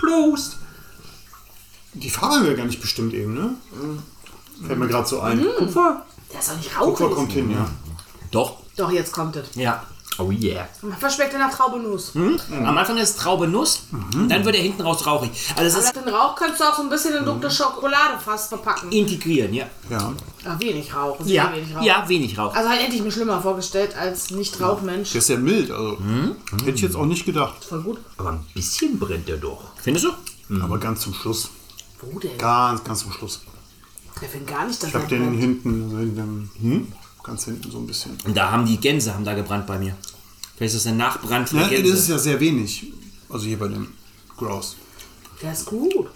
Prost. 0.00 0.58
Die 1.94 2.10
Farbe 2.10 2.36
haben 2.36 2.44
wir 2.46 2.54
gar 2.54 2.66
nicht 2.66 2.80
bestimmt 2.80 3.12
eben, 3.12 3.34
ne? 3.34 3.50
Fällt 4.64 4.78
mir 4.78 4.86
gerade 4.86 5.08
so 5.08 5.20
ein. 5.20 5.44
Kupfer. 5.58 6.04
Der 6.34 6.40
ist 6.40 6.50
doch 6.50 6.56
nicht 6.56 6.74
Kupfer 6.74 7.04
rauchig. 7.04 7.16
kommt 7.16 7.32
hin, 7.32 7.50
ja. 7.50 7.66
Doch. 8.30 8.56
Doch, 8.76 8.90
jetzt 8.90 9.12
kommt 9.12 9.36
es. 9.36 9.54
Ja. 9.54 9.82
Oh 10.16 10.30
yeah. 10.30 10.68
Was 11.00 11.16
schmeckt 11.16 11.32
denn 11.32 11.40
nach 11.40 11.52
Traubenuss? 11.52 12.12
Am 12.14 12.78
Anfang 12.78 12.96
ist 12.98 13.10
es 13.10 13.16
Traube 13.16 13.48
Nuss, 13.48 13.82
dann 14.28 14.44
wird 14.44 14.54
er 14.54 14.62
hinten 14.62 14.82
raus 14.82 15.04
rauchig. 15.04 15.30
Also 15.56 15.76
es 15.76 15.84
ist 15.86 15.96
Den 15.96 16.08
Rauch 16.08 16.36
kannst 16.36 16.60
du 16.60 16.64
auch 16.64 16.76
so 16.76 16.82
ein 16.82 16.88
bisschen 16.88 17.16
in 17.16 17.24
dunkle 17.24 17.50
Schokolade 17.50 18.20
fast 18.24 18.48
verpacken. 18.50 18.92
integrieren, 18.92 19.52
ja. 19.52 19.66
Ja. 19.90 20.12
Ach, 20.44 20.60
wenig 20.60 20.94
Rauch. 20.94 21.18
Ja, 21.24 21.52
wenig 21.52 21.74
Rauch. 21.74 21.82
ja, 21.82 22.04
wenig 22.08 22.38
Rauch. 22.38 22.54
Also 22.54 22.68
halt 22.68 22.82
hätte 22.82 22.94
ich 22.94 23.02
mir 23.02 23.10
schlimmer 23.10 23.40
vorgestellt 23.42 23.96
als 23.96 24.30
Nicht-Rauchmensch. 24.30 25.10
Der 25.10 25.18
ist 25.18 25.28
ja 25.30 25.36
mild, 25.36 25.72
also 25.72 25.98
hätte 26.64 26.70
ich 26.76 26.82
jetzt 26.82 26.94
auch 26.94 27.06
nicht 27.06 27.26
gedacht. 27.26 27.64
Voll 27.64 27.82
gut. 27.82 27.98
Aber 28.16 28.30
ein 28.30 28.46
bisschen 28.54 28.96
brennt 29.00 29.28
er 29.28 29.38
doch. 29.38 29.62
Findest 29.82 30.06
du? 30.06 30.60
Aber 30.62 30.78
ganz 30.78 31.00
zum 31.00 31.12
Schluss. 31.14 31.50
Wo 32.00 32.20
denn? 32.20 32.38
Ganz, 32.38 32.84
ganz 32.84 33.00
zum 33.00 33.10
Schluss. 33.12 33.40
Der 34.24 34.30
findet 34.30 34.48
gar 34.48 34.66
nicht, 34.66 34.82
dass 34.82 34.88
Ich 34.88 34.94
habe 34.94 35.04
er 35.04 35.08
den 35.10 35.26
brennt. 35.26 35.38
hinten, 35.40 35.82
also 35.84 35.98
hinten, 35.98 36.50
hm? 36.62 36.92
ganz 37.22 37.44
hinten 37.44 37.70
so 37.70 37.76
ein 37.78 37.86
bisschen. 37.86 38.16
Und 38.24 38.34
da 38.34 38.50
haben 38.50 38.64
die 38.64 38.78
Gänse 38.78 39.12
haben 39.12 39.22
da 39.24 39.34
gebrannt 39.34 39.66
bei 39.66 39.78
mir. 39.78 39.94
Vielleicht 40.56 40.74
ist 40.74 40.86
das 40.86 40.90
ein 40.92 40.96
Nachbrand 40.96 41.50
für 41.50 41.58
Ja, 41.58 41.68
die 41.68 41.82
das 41.82 41.90
ist 41.90 41.94
Gänse. 42.06 42.12
ja 42.12 42.18
sehr 42.18 42.40
wenig. 42.40 42.86
Also 43.28 43.44
hier 43.44 43.58
bei 43.58 43.68
dem 43.68 43.88
Grouse. 44.38 44.76
Der 45.42 45.52
ist 45.52 45.66
gut. 45.66 46.06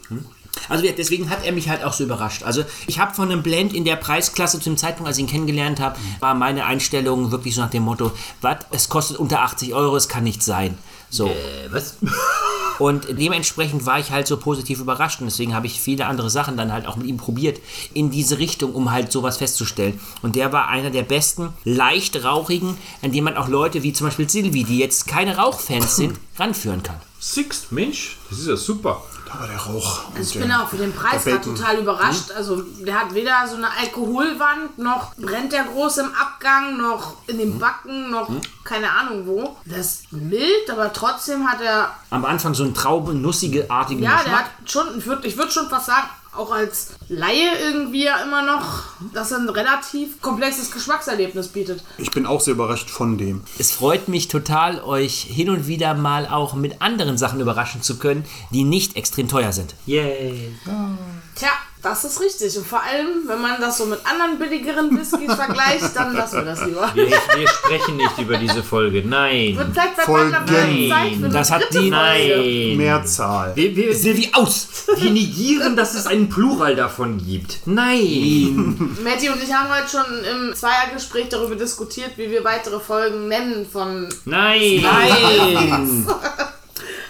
Also 0.71 0.87
ja, 0.87 0.92
deswegen 0.97 1.29
hat 1.29 1.44
er 1.44 1.53
mich 1.53 1.68
halt 1.68 1.85
auch 1.85 1.92
so 1.92 2.05
überrascht. 2.05 2.44
Also 2.44 2.64
ich 2.87 2.99
habe 2.99 3.14
von 3.14 3.31
einem 3.31 3.42
Blend 3.42 3.75
in 3.75 3.85
der 3.85 3.97
Preisklasse 3.97 4.59
zu 4.59 4.71
dem 4.71 4.79
Zeitpunkt, 4.79 5.07
als 5.09 5.18
ich 5.18 5.25
ihn 5.25 5.29
kennengelernt 5.29 5.81
habe, 5.81 5.99
war 6.21 6.35
meine 6.35 6.64
Einstellung 6.64 7.31
wirklich 7.31 7.55
so 7.57 7.61
nach 7.61 7.68
dem 7.71 7.83
Motto, 7.83 8.11
was, 8.40 8.57
es 8.71 8.88
kostet 8.88 9.18
unter 9.18 9.42
80 9.42 9.75
Euro, 9.75 9.97
es 9.97 10.09
kann 10.09 10.25
nicht 10.25 10.42
sein. 10.42 10.79
So. 11.11 11.27
Äh, 11.27 11.35
was? 11.71 11.97
Und 12.79 13.07
dementsprechend 13.19 13.87
war 13.87 13.99
ich 13.99 14.11
halt 14.11 14.27
so 14.27 14.37
positiv 14.37 14.81
überrascht 14.81 15.21
und 15.21 15.27
deswegen 15.27 15.55
habe 15.55 15.67
ich 15.67 15.81
viele 15.81 16.07
andere 16.07 16.31
Sachen 16.31 16.57
dann 16.57 16.73
halt 16.73 16.87
auch 16.87 16.97
mit 16.97 17.07
ihm 17.07 17.17
probiert 17.17 17.61
in 17.95 18.11
diese 18.11 18.38
Richtung, 18.38 18.75
um 18.75 18.91
halt 18.91 19.12
sowas 19.12 19.38
festzustellen. 19.38 20.01
Und 20.23 20.37
der 20.37 20.53
war 20.53 20.69
einer 20.69 20.91
der 20.91 21.03
besten, 21.03 21.51
leicht 21.64 22.23
rauchigen, 22.25 22.77
an 23.03 23.12
dem 23.12 23.25
man 23.25 23.37
auch 23.37 23.49
Leute 23.49 23.83
wie 23.83 23.93
zum 23.93 24.07
Beispiel 24.07 24.29
Silvi, 24.29 24.64
die 24.64 24.79
jetzt 24.79 25.07
keine 25.07 25.37
Rauchfans 25.37 25.97
sind, 25.97 26.19
ranführen 26.38 26.83
kann. 26.83 26.97
Sixt, 27.21 27.73
Mensch, 27.73 28.17
das 28.31 28.38
ist 28.38 28.47
ja 28.47 28.57
super. 28.57 29.03
Da 29.33 29.41
war 29.41 29.47
der 29.47 29.59
Rauch. 29.59 30.01
Also 30.17 30.21
ich 30.35 30.38
bin 30.41 30.49
der- 30.49 30.62
auch 30.62 30.69
für 30.69 30.77
den 30.79 30.93
Preis 30.95 31.25
der 31.25 31.41
total 31.43 31.77
überrascht. 31.79 32.31
Also 32.35 32.62
der 32.62 32.99
hat 32.99 33.12
weder 33.14 33.47
so 33.49 33.57
eine 33.57 33.69
Alkoholwand, 33.79 34.79
noch 34.79 35.14
brennt 35.17 35.53
der 35.53 35.64
groß 35.64 35.99
im 35.99 36.11
Abgang, 36.14 36.79
noch 36.79 37.17
in 37.27 37.38
den 37.38 37.59
Backen, 37.59 38.11
noch 38.11 38.29
keine 38.64 38.91
Ahnung 38.91 39.27
wo. 39.27 39.57
Das 39.67 39.79
ist 39.79 40.12
mild, 40.12 40.71
aber 40.71 40.93
trotzdem 40.93 41.47
hat 41.49 41.61
er, 41.61 41.91
Am 42.11 42.25
Anfang 42.25 42.55
so 42.55 42.64
einen 42.64 42.75
trauben-nussige 42.75 43.71
artigen 43.71 44.03
ja, 44.03 44.17
der 44.17 44.23
Geschmack. 44.25 44.41
hat 44.45 44.71
schon, 44.71 44.99
ich 44.99 45.07
würde 45.07 45.27
ich 45.29 45.37
würd 45.37 45.53
schon 45.53 45.69
fast 45.69 45.87
sagen, 45.87 46.09
auch 46.38 46.53
als 46.53 46.90
Laie 47.09 47.51
irgendwie 47.61 48.05
ja 48.05 48.22
immer 48.22 48.42
noch, 48.42 48.85
dass 49.12 49.33
er 49.33 49.38
ein 49.38 49.48
relativ 49.48 50.20
komplexes 50.22 50.70
Geschmackserlebnis 50.70 51.48
bietet. 51.48 51.83
Ich 51.98 52.11
bin 52.11 52.27
auch 52.27 52.40
sehr 52.40 52.55
überrascht 52.55 52.90
von 52.90 53.18
dem. 53.18 53.42
Es 53.59 53.72
freut 53.72 54.09
mich 54.09 54.29
total, 54.29 54.83
euch 54.83 55.22
hin 55.22 55.51
und 55.51 55.66
wieder 55.66 55.94
mal 55.94 56.27
auch 56.27 56.55
mit 56.55 56.81
anderen 56.81 57.18
Sachen 57.18 57.40
überraschen 57.40 57.83
zu 57.83 57.98
können, 57.98 58.24
die 58.51 58.64
nicht 58.64 58.96
extrem 58.96 59.29
teuer 59.29 59.53
sind. 59.53 59.74
Yay. 59.87 60.55
Tja, 61.35 61.51
das 61.83 62.05
ist 62.05 62.21
richtig. 62.21 62.57
Und 62.57 62.67
vor 62.67 62.83
allem, 62.83 63.27
wenn 63.27 63.41
man 63.41 63.61
das 63.61 63.79
so 63.79 63.87
mit 63.87 64.01
anderen 64.05 64.38
billigeren 64.38 64.97
Whiskys 64.99 65.33
vergleicht, 65.33 65.95
dann 65.95 66.14
lassen 66.14 66.38
wir 66.38 66.45
das 66.45 66.64
lieber. 66.64 66.91
Wir, 66.95 67.07
wir 67.07 67.49
sprechen 67.49 67.97
nicht 67.97 68.19
über 68.19 68.37
diese 68.37 68.62
Folge. 68.62 68.95
Wird 68.95 69.07
Nein. 69.07 69.59
vielleicht 69.73 69.97
bei 69.97 70.03
Folgen. 70.03 70.31
Mittlerweile 70.31 70.88
Zeit 70.88 71.12
für 71.12 71.25
eine 71.25 71.35
Das 71.35 71.51
hat 71.51 71.62
die-. 71.73 71.91
Nein. 71.91 72.77
Mehrzahl. 72.77 73.53
Wir, 73.55 73.77
wir, 73.77 73.95
Silvi, 73.95 74.31
aus! 74.33 74.87
wir 74.97 75.11
negieren, 75.11 75.77
dass 75.77 75.95
es 75.95 76.07
einen 76.07 76.29
Plural 76.29 76.75
davon 76.75 77.19
gibt. 77.19 77.67
Nein. 77.67 78.97
Matti 79.05 79.29
und 79.29 79.43
ich 79.43 79.53
haben 79.53 79.69
heute 79.69 79.88
schon 79.88 80.25
im 80.25 80.55
Zweiergespräch 80.55 81.29
darüber 81.29 81.55
diskutiert, 81.55 82.12
wie 82.17 82.31
wir 82.31 82.43
weitere 82.45 82.81
Folgen 82.81 83.29
nennen 83.29 83.67
von. 83.71 84.09
Nein. 84.25 84.83
Nein! 84.83 86.07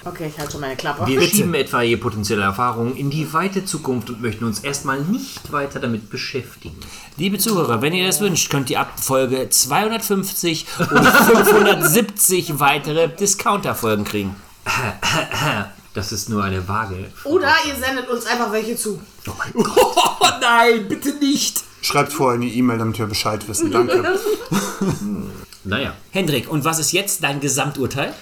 Okay, 0.08 0.28
ich 0.28 0.38
halte 0.38 0.52
schon 0.52 0.62
meine 0.62 0.76
Klappe. 0.76 1.06
Wir 1.06 1.20
schieben 1.20 1.52
etwaige 1.52 1.98
potenzielle 1.98 2.42
Erfahrungen 2.42 2.96
in 2.96 3.10
die 3.10 3.30
weite 3.34 3.66
Zukunft 3.66 4.08
und 4.08 4.22
möchten 4.22 4.44
uns 4.44 4.60
erstmal 4.60 5.00
nicht 5.02 5.52
weiter 5.52 5.80
damit 5.80 6.08
beschäftigen. 6.08 6.76
Liebe 7.18 7.36
Zuhörer, 7.38 7.82
wenn 7.82 7.92
ihr 7.92 8.06
das 8.06 8.20
wünscht, 8.20 8.50
könnt 8.50 8.70
ihr 8.70 8.80
ab 8.80 8.98
Folge 8.98 9.50
250 9.50 10.66
und 10.78 11.06
570 11.06 12.54
weitere 12.58 13.08
Discounter-Folgen 13.08 14.04
kriegen. 14.04 14.36
Das 15.94 16.12
ist 16.12 16.28
nur 16.28 16.44
eine 16.44 16.68
vage. 16.68 17.10
Oder 17.24 17.52
ihr 17.66 17.74
sendet 17.74 18.08
uns 18.08 18.24
einfach 18.26 18.52
welche 18.52 18.76
zu. 18.76 19.00
Oh 19.26 19.32
nein, 20.40 20.86
bitte 20.86 21.12
nicht! 21.14 21.64
Schreibt 21.82 22.12
vorher 22.12 22.38
eine 22.38 22.46
E-Mail, 22.46 22.78
damit 22.78 22.98
wir 23.00 23.06
Bescheid 23.06 23.48
wissen. 23.48 23.72
Danke. 23.72 24.16
Naja. 25.64 25.94
Hendrik, 26.12 26.48
und 26.50 26.64
was 26.64 26.78
ist 26.78 26.92
jetzt 26.92 27.24
dein 27.24 27.40
Gesamturteil? 27.40 28.14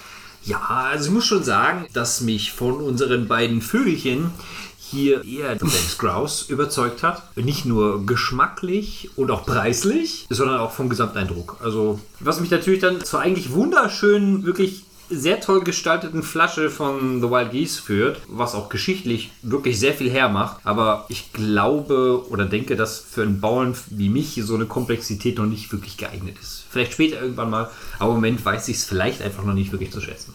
Ja, 0.47 0.61
also 0.91 1.07
ich 1.07 1.11
muss 1.11 1.27
schon 1.27 1.43
sagen, 1.43 1.87
dass 1.93 2.21
mich 2.21 2.53
von 2.53 2.75
unseren 2.75 3.27
beiden 3.27 3.61
Vögelchen 3.61 4.31
hier 4.79 5.25
eher 5.25 5.57
Dex 5.57 5.99
Grouse 5.99 6.43
überzeugt 6.49 7.03
hat. 7.03 7.37
Nicht 7.37 7.65
nur 7.65 8.07
geschmacklich 8.07 9.11
und 9.17 9.33
auch 9.33 9.45
preislich, 9.45 10.27
sondern 10.31 10.59
auch 10.59 10.71
vom 10.71 10.89
Gesamteindruck. 10.89 11.57
Also, 11.63 11.99
was 12.21 12.41
mich 12.41 12.51
natürlich 12.51 12.81
dann 12.81 13.03
zur 13.05 13.21
eigentlich 13.21 13.51
wunderschönen, 13.51 14.45
wirklich 14.45 14.85
sehr 15.09 15.41
toll 15.41 15.63
gestalteten 15.63 16.23
Flasche 16.23 16.71
von 16.71 17.21
The 17.21 17.31
Wild 17.31 17.53
Geese 17.53 17.81
führt, 17.81 18.21
was 18.29 18.55
auch 18.55 18.69
geschichtlich 18.69 19.31
wirklich 19.43 19.79
sehr 19.79 19.95
viel 19.95 20.11
hermacht. 20.11 20.59
Aber 20.65 21.07
ich 21.09 21.33
glaube 21.33 22.25
oder 22.31 22.45
denke, 22.45 22.77
dass 22.77 22.99
für 22.99 23.23
einen 23.23 23.41
Bauern 23.41 23.77
wie 23.89 24.09
mich 24.09 24.41
so 24.43 24.55
eine 24.55 24.67
Komplexität 24.67 25.39
noch 25.39 25.47
nicht 25.47 25.71
wirklich 25.73 25.97
geeignet 25.97 26.37
ist. 26.41 26.65
Vielleicht 26.71 26.93
später 26.93 27.21
irgendwann 27.21 27.51
mal, 27.51 27.71
aber 27.99 28.11
im 28.11 28.17
Moment 28.17 28.45
weiß 28.45 28.69
ich 28.69 28.77
es 28.77 28.85
vielleicht 28.85 29.23
einfach 29.23 29.45
noch 29.45 29.55
nicht 29.55 29.73
wirklich 29.73 29.93
zu 29.93 30.01
schätzen. 30.01 30.35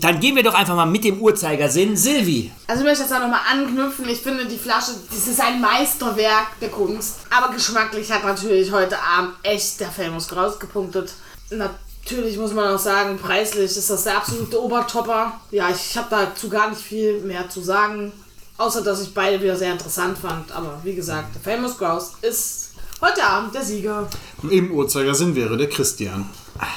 Dann 0.00 0.20
gehen 0.20 0.36
wir 0.36 0.42
doch 0.42 0.54
einfach 0.54 0.76
mal 0.76 0.86
mit 0.86 1.04
dem 1.04 1.20
Uhrzeigersinn. 1.20 1.96
Silvi, 1.96 2.50
Also 2.66 2.82
ich 2.82 2.86
möchte 2.86 3.02
jetzt 3.02 3.12
da 3.12 3.20
nochmal 3.20 3.40
anknüpfen. 3.50 4.08
Ich 4.08 4.18
finde 4.18 4.46
die 4.46 4.58
Flasche, 4.58 4.92
das 5.08 5.28
ist 5.28 5.40
ein 5.40 5.60
Meisterwerk 5.60 6.58
der 6.60 6.68
Kunst. 6.68 7.20
Aber 7.30 7.54
geschmacklich 7.54 8.10
hat 8.10 8.24
natürlich 8.24 8.72
heute 8.72 8.96
Abend 8.98 9.32
echt 9.42 9.80
der 9.80 9.90
Famous 9.90 10.34
rausgepunktet. 10.34 11.14
Natürlich 11.50 11.87
muss 12.36 12.54
man 12.54 12.74
auch 12.74 12.78
sagen, 12.78 13.18
preislich 13.18 13.76
ist 13.76 13.90
das 13.90 14.04
der 14.04 14.16
absolute 14.16 14.62
Obertopper. 14.62 15.32
Ja, 15.50 15.68
ich 15.70 15.96
habe 15.96 16.08
dazu 16.10 16.48
gar 16.48 16.70
nicht 16.70 16.80
viel 16.80 17.20
mehr 17.20 17.48
zu 17.48 17.60
sagen. 17.60 18.12
Außer, 18.56 18.82
dass 18.82 19.02
ich 19.02 19.14
beide 19.14 19.40
wieder 19.42 19.56
sehr 19.56 19.72
interessant 19.72 20.18
fand. 20.18 20.50
Aber 20.52 20.80
wie 20.82 20.94
gesagt, 20.94 21.34
der 21.34 21.54
Famous 21.54 21.78
Grouse 21.78 22.12
ist 22.22 22.70
heute 23.00 23.22
Abend 23.24 23.54
der 23.54 23.62
Sieger. 23.62 24.08
Im 24.50 24.72
Uhrzeigersinn 24.72 25.36
wäre 25.36 25.56
der 25.56 25.68
Christian. 25.68 26.28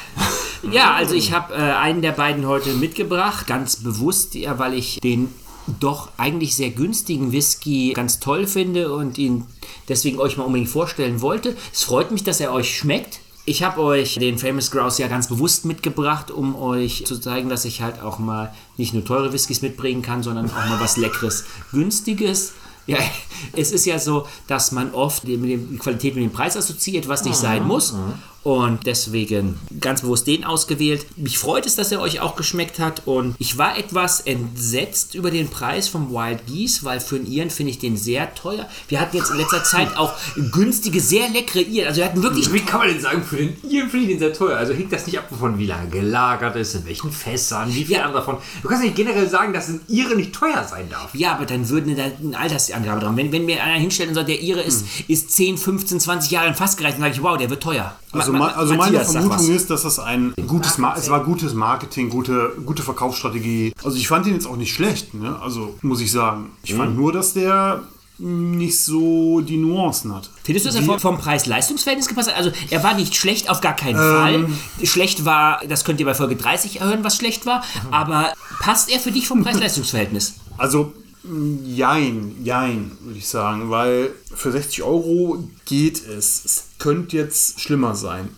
Ja, 0.72 0.94
also 0.94 1.16
ich 1.16 1.34
habe 1.34 1.56
äh, 1.56 1.58
einen 1.58 2.04
der 2.04 2.12
beiden 2.12 2.46
heute 2.46 2.70
mitgebracht, 2.74 3.48
ganz 3.48 3.78
bewusst, 3.78 4.36
ja, 4.36 4.60
weil 4.60 4.76
ich 4.76 5.00
den 5.00 5.34
doch 5.80 6.10
eigentlich 6.18 6.56
sehr 6.56 6.70
günstigen 6.70 7.32
Whisky 7.32 7.94
ganz 7.94 8.20
toll 8.20 8.46
finde 8.48 8.94
und 8.94 9.18
ihn 9.18 9.46
deswegen 9.90 10.20
euch 10.20 10.38
mal 10.38 10.44
unbedingt 10.44 10.70
vorstellen 10.70 11.22
wollte. 11.22 11.56
Es 11.74 11.84
freut 11.84 12.12
mich, 12.12 12.24
dass 12.24 12.40
er 12.40 12.54
euch 12.54 12.78
schmeckt. 12.78 13.22
Ich 13.52 13.64
habe 13.64 13.82
euch 13.82 14.16
den 14.16 14.38
Famous 14.38 14.72
Grouse 14.72 14.98
ja 15.00 15.10
ganz 15.10 15.28
bewusst 15.28 15.66
mitgebracht, 15.66 16.32
um 16.32 16.56
euch 16.56 17.06
zu 17.06 17.20
zeigen, 17.20 17.50
dass 17.50 17.66
ich 17.66 17.82
halt 17.82 18.02
auch 18.02 18.18
mal 18.18 18.54
nicht 18.78 18.94
nur 18.94 19.04
teure 19.04 19.34
Whiskys 19.34 19.62
mitbringen 19.62 20.02
kann, 20.02 20.24
sondern 20.24 20.46
auch 20.46 20.70
mal 20.70 20.80
was 20.80 20.96
Leckeres, 20.96 21.44
Günstiges. 21.74 22.54
Ja, 22.88 22.98
es 23.54 23.74
ist 23.74 23.86
ja 23.86 24.00
so, 24.00 24.26
dass 24.48 24.72
man 24.72 24.94
oft 24.94 25.28
die, 25.28 25.38
Qualität 25.80 26.16
mit 26.16 26.24
dem 26.24 26.32
Preis 26.32 26.56
assoziiert, 26.56 27.10
was 27.10 27.26
nicht 27.26 27.36
sein 27.36 27.68
muss. 27.68 27.94
Und 28.44 28.88
deswegen 28.88 29.60
ganz 29.80 30.02
bewusst 30.02 30.26
den 30.26 30.44
ausgewählt. 30.46 31.06
Mich 31.16 31.38
freut 31.38 31.68
es, 31.68 31.76
dass 31.76 31.92
er 31.92 32.02
euch 32.02 32.22
auch 32.22 32.36
geschmeckt 32.36 32.80
hat. 32.80 33.04
Und 33.06 33.36
ich 33.38 33.60
war 33.60 33.78
etwas 33.78 34.22
entsetzt 34.22 35.14
über 35.14 35.30
den 35.30 35.48
Preis 35.50 35.88
vom 35.88 36.10
Wild 36.12 36.48
Geese, 36.48 36.84
weil 36.84 37.00
für 37.00 37.18
einen 37.18 37.28
Iren 37.32 37.52
finde 37.52 37.70
ich 37.72 37.78
den 37.78 37.98
sehr 37.98 38.34
teuer. 38.34 38.68
Wir 38.88 39.00
hatten 39.00 39.16
jetzt 39.16 39.30
in 39.30 39.38
letzter 39.38 39.64
Zeit 39.64 39.96
auch 39.96 40.14
günstige, 40.52 41.00
sehr 41.00 41.30
leckere 41.30 41.62
Iren. 41.62 41.88
Also 41.90 42.00
wir 42.00 42.06
hatten 42.06 42.24
wirklich 42.24 42.52
Wie 42.52 42.62
kann 42.62 42.80
man 42.80 42.90
denn 42.90 43.00
sagen, 43.00 43.24
für 43.24 43.38
den 43.38 43.56
Iren 43.70 43.90
finde 43.90 44.06
ich 44.08 44.12
den 44.14 44.20
sehr 44.20 44.34
teuer? 44.34 44.58
Also 44.58 44.74
hängt 44.74 44.92
das 44.92 45.06
nicht 45.06 45.20
ab 45.20 45.28
davon, 45.30 45.60
wie 45.60 45.68
lange 45.68 45.90
gelagert 45.90 46.56
ist, 46.56 46.74
in 46.74 46.86
welchen 46.86 47.12
Fässern, 47.12 47.70
wie 47.70 47.86
viel 47.86 47.98
Ja. 47.98 48.06
andere 48.06 48.22
davon. 48.22 48.38
Du 48.64 48.68
kannst 48.68 48.84
nicht 48.84 48.96
generell 48.96 49.30
sagen, 49.30 49.54
dass 49.54 49.68
ein 49.68 49.82
Ire 49.88 50.16
nicht 50.16 50.34
teuer 50.34 50.66
sein 50.68 50.90
darf. 50.90 51.14
Ja, 51.14 51.34
aber 51.34 51.46
dann 51.46 51.70
würden 51.70 51.96
da 51.96 52.06
eine 52.06 52.38
Altersangabe 52.40 53.02
dran. 53.02 53.16
Wenn, 53.18 53.32
wenn 53.32 53.46
mir 53.46 53.64
einer 53.64 53.80
hinstellt 53.80 54.10
und 54.10 54.16
sagt, 54.16 54.30
der 54.30 54.40
Ihre 54.40 54.62
ist, 54.62 54.86
ist 55.08 55.32
10, 55.32 55.58
15, 55.60 56.00
20 56.00 56.32
Jahre 56.32 56.48
in 56.48 56.56
Fass 56.56 56.76
gereicht, 56.76 56.96
dann 56.96 57.02
sage 57.02 57.14
ich, 57.14 57.22
wow, 57.22 57.38
der 57.38 57.50
wird 57.52 57.62
teuer. 57.62 57.96
Also, 58.14 58.31
Ma- 58.32 58.40
ma 58.40 58.48
also 58.48 58.74
meine 58.76 58.98
Matthias, 58.98 59.12
Vermutung 59.12 59.50
ist, 59.50 59.70
dass 59.70 59.84
das 59.84 60.00
ein 60.00 60.34
gutes, 60.48 60.78
Ma 60.78 60.96
es 60.96 61.10
war 61.10 61.24
gutes 61.24 61.54
Marketing, 61.54 62.10
gute, 62.10 62.54
gute 62.66 62.84
Verkaufsstrategie. 62.84 63.74
Also 63.84 63.98
ich 63.98 64.08
fand 64.08 64.28
ihn 64.28 64.34
jetzt 64.34 64.48
auch 64.48 64.58
nicht 64.58 64.74
schlecht, 64.74 65.14
ne? 65.14 65.38
also 65.42 65.76
muss 65.82 66.02
ich 66.02 66.12
sagen. 66.12 66.52
Ich 66.64 66.74
fand 66.74 66.96
nur, 66.96 67.12
dass 67.12 67.34
der 67.34 67.84
nicht 68.22 68.80
so 68.80 69.42
die 69.42 69.58
Nuancen 69.58 70.14
hat. 70.14 70.30
Findest 70.44 70.66
du, 70.66 70.70
dass 70.70 70.88
er 70.88 71.00
vom, 71.00 71.18
Preis-Leistungs-Verhältnis 71.18 72.08
gepasst 72.08 72.30
hat? 72.30 72.38
Also, 72.38 72.52
er 72.70 72.84
war 72.84 72.94
nicht 72.94 73.16
schlecht, 73.16 73.50
auf 73.50 73.62
gar 73.62 73.76
keinen 73.76 73.96
Fall. 73.96 74.48
Schlecht 74.84 75.26
war, 75.26 75.62
das 75.68 75.84
könnt 75.84 76.00
ihr 76.00 76.06
bei 76.06 76.14
Folge 76.14 76.36
30 76.36 76.82
hören, 76.82 77.04
was 77.04 77.16
schlecht 77.16 77.48
war. 77.48 77.64
Aber 77.90 78.32
passt 78.60 78.92
er 78.92 79.00
für 79.00 79.12
dich 79.12 79.28
vom 79.28 79.44
Preis-Leistungs-Verhältnis? 79.44 80.36
Also 80.58 80.94
jein, 81.24 82.36
jein, 82.44 82.92
würde 83.02 83.20
ich 83.20 83.28
sagen, 83.28 83.70
weil 83.70 84.12
für 84.34 84.52
60 84.52 84.84
Euro 84.84 85.44
geht 85.66 86.06
es. 86.08 86.46
Es 86.46 86.64
könnte 86.80 87.18
jetzt 87.18 87.60
schlimmer 87.60 87.96
sein. 87.96 88.30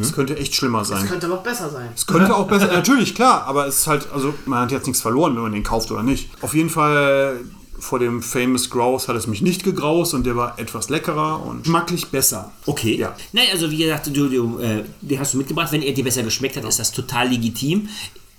Es 0.00 0.12
könnte 0.12 0.36
echt 0.36 0.54
schlimmer 0.54 0.84
sein. 0.84 1.06
Könnte 1.06 1.26
aber 1.26 1.36
auch 1.36 1.42
besser 1.42 1.70
sein. 1.70 1.88
Es 1.94 2.06
könnte 2.06 2.34
auch 2.36 2.46
besser, 2.46 2.66
natürlich, 2.66 3.14
klar, 3.14 3.44
aber 3.44 3.66
es 3.66 3.80
ist 3.80 3.86
halt, 3.86 4.08
also 4.12 4.34
man 4.46 4.60
hat 4.60 4.72
jetzt 4.72 4.86
nichts 4.86 5.00
verloren, 5.00 5.34
wenn 5.36 5.42
man 5.42 5.52
den 5.52 5.62
kauft 5.62 5.90
oder 5.90 6.02
nicht. 6.02 6.28
Auf 6.42 6.54
jeden 6.54 6.70
Fall 6.70 7.40
vor 7.78 7.98
dem 7.98 8.22
Famous 8.22 8.68
Grouse 8.68 9.08
hat 9.08 9.16
es 9.16 9.26
mich 9.26 9.40
nicht 9.40 9.64
gegraust 9.64 10.12
und 10.14 10.26
der 10.26 10.36
war 10.36 10.58
etwas 10.58 10.90
leckerer 10.90 11.44
und 11.44 11.62
geschmacklich 11.62 12.08
besser. 12.08 12.52
Okay. 12.66 12.96
Ja. 12.96 13.16
Nein, 13.32 13.46
also 13.52 13.70
wie 13.70 13.78
gesagt, 13.78 14.08
du, 14.08 14.28
du, 14.28 14.58
äh, 14.58 14.84
den 15.00 15.18
hast 15.18 15.34
du 15.34 15.38
mitgebracht. 15.38 15.72
Wenn 15.72 15.82
er 15.82 15.92
dir 15.92 16.04
besser 16.04 16.22
geschmeckt 16.22 16.56
hat, 16.56 16.64
ist 16.64 16.78
das 16.78 16.92
total 16.92 17.28
legitim. 17.28 17.88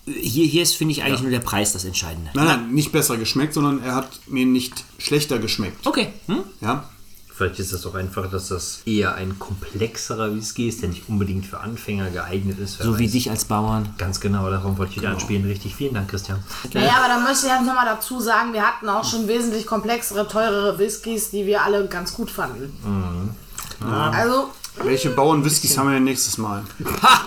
Hier, 0.05 0.45
hier 0.45 0.63
ist, 0.63 0.75
finde 0.75 0.93
ich, 0.93 1.03
eigentlich 1.03 1.21
nur 1.21 1.31
der 1.31 1.39
Preis 1.39 1.73
das 1.73 1.85
Entscheidende. 1.85 2.31
Nein, 2.33 2.45
nein, 2.45 2.71
nicht 2.71 2.91
besser 2.91 3.17
geschmeckt, 3.17 3.53
sondern 3.53 3.83
er 3.83 3.95
hat 3.95 4.09
mir 4.27 4.45
nicht 4.45 4.83
schlechter 4.97 5.37
geschmeckt. 5.37 5.85
Okay. 5.85 6.11
Hm? 6.27 6.43
Ja. 6.59 6.85
Vielleicht 7.33 7.59
ist 7.59 7.73
das 7.73 7.85
auch 7.87 7.95
einfach, 7.95 8.29
dass 8.29 8.49
das 8.49 8.81
eher 8.85 9.15
ein 9.15 9.39
komplexerer 9.39 10.35
Whisky 10.35 10.67
ist, 10.67 10.81
der 10.83 10.89
nicht 10.89 11.09
unbedingt 11.09 11.45
für 11.45 11.59
Anfänger 11.59 12.11
geeignet 12.11 12.59
ist. 12.59 12.79
So 12.79 12.99
wie 12.99 13.05
weiß. 13.05 13.11
dich 13.13 13.29
als 13.31 13.45
Bauern. 13.45 13.95
Ganz 13.97 14.19
genau, 14.19 14.49
darum 14.51 14.77
wollte 14.77 14.91
ich 14.91 14.97
wieder 14.99 15.09
anspielen. 15.09 15.45
Richtig, 15.45 15.75
vielen 15.75 15.95
Dank, 15.95 16.09
Christian. 16.09 16.43
Naja, 16.73 16.97
aber 16.97 17.07
da 17.07 17.19
möchte 17.19 17.47
ich 17.47 17.65
nochmal 17.65 17.85
dazu 17.85 18.19
sagen, 18.19 18.53
wir 18.53 18.61
hatten 18.61 18.87
auch 18.89 19.03
schon 19.03 19.27
wesentlich 19.27 19.65
komplexere, 19.65 20.27
teurere 20.27 20.77
Whiskys, 20.77 21.31
die 21.31 21.45
wir 21.45 21.63
alle 21.63 21.87
ganz 21.87 22.13
gut 22.13 22.29
fanden. 22.29 23.35
Also, 23.89 24.51
Welche 24.83 25.09
Bauern-Whiskys 25.09 25.77
haben 25.77 25.87
wir 25.87 25.93
denn 25.95 26.03
nächstes 26.03 26.37
Mal? 26.37 26.63
Ha! 27.01 27.25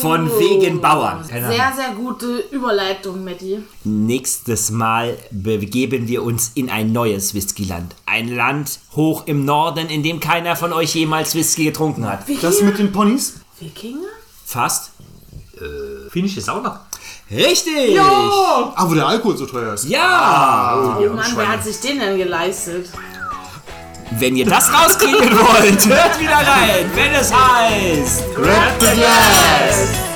Von 0.00 0.30
wegen 0.38 0.80
Bauern. 0.80 1.26
Keine 1.26 1.46
Ahnung. 1.46 1.56
sehr, 1.56 1.72
sehr 1.74 1.94
gute 1.94 2.38
Überleitung, 2.50 3.24
Matti. 3.24 3.62
Nächstes 3.84 4.70
Mal 4.70 5.16
begeben 5.30 6.08
wir 6.08 6.22
uns 6.22 6.52
in 6.54 6.70
ein 6.70 6.92
neues 6.92 7.34
Whiskyland. 7.34 7.94
Ein 8.06 8.34
Land 8.34 8.80
hoch 8.96 9.24
im 9.26 9.44
Norden, 9.44 9.88
in 9.88 10.02
dem 10.02 10.20
keiner 10.20 10.56
von 10.56 10.72
euch 10.72 10.94
jemals 10.94 11.34
Whisky 11.34 11.64
getrunken 11.64 12.06
hat. 12.06 12.24
Das 12.42 12.60
mit 12.62 12.78
den 12.78 12.92
Ponys? 12.92 13.34
Wikinger? 13.60 14.08
Fast? 14.44 14.90
Finnische 16.10 16.40
Sauna. 16.40 16.86
Richtig! 17.30 17.98
Ah, 17.98 18.84
wo 18.86 18.94
der 18.94 19.06
Alkohol 19.06 19.36
so 19.36 19.46
teuer 19.46 19.74
ist. 19.74 19.88
Ja! 19.88 20.98
Oh 21.00 21.08
Mann, 21.14 21.32
wer 21.36 21.48
hat 21.48 21.64
sich 21.64 21.80
den 21.80 21.98
denn 21.98 22.18
geleistet? 22.18 22.90
Wenn 24.12 24.36
ihr 24.36 24.46
das 24.46 24.72
rauskriegen 24.72 25.30
wollt, 25.30 25.86
hört 25.86 26.20
wieder 26.20 26.36
rein, 26.36 26.90
wenn 26.94 27.12
es 27.14 27.32
heißt. 27.32 28.34
Grab 28.34 28.80
the 28.80 28.86
glass! 28.86 30.13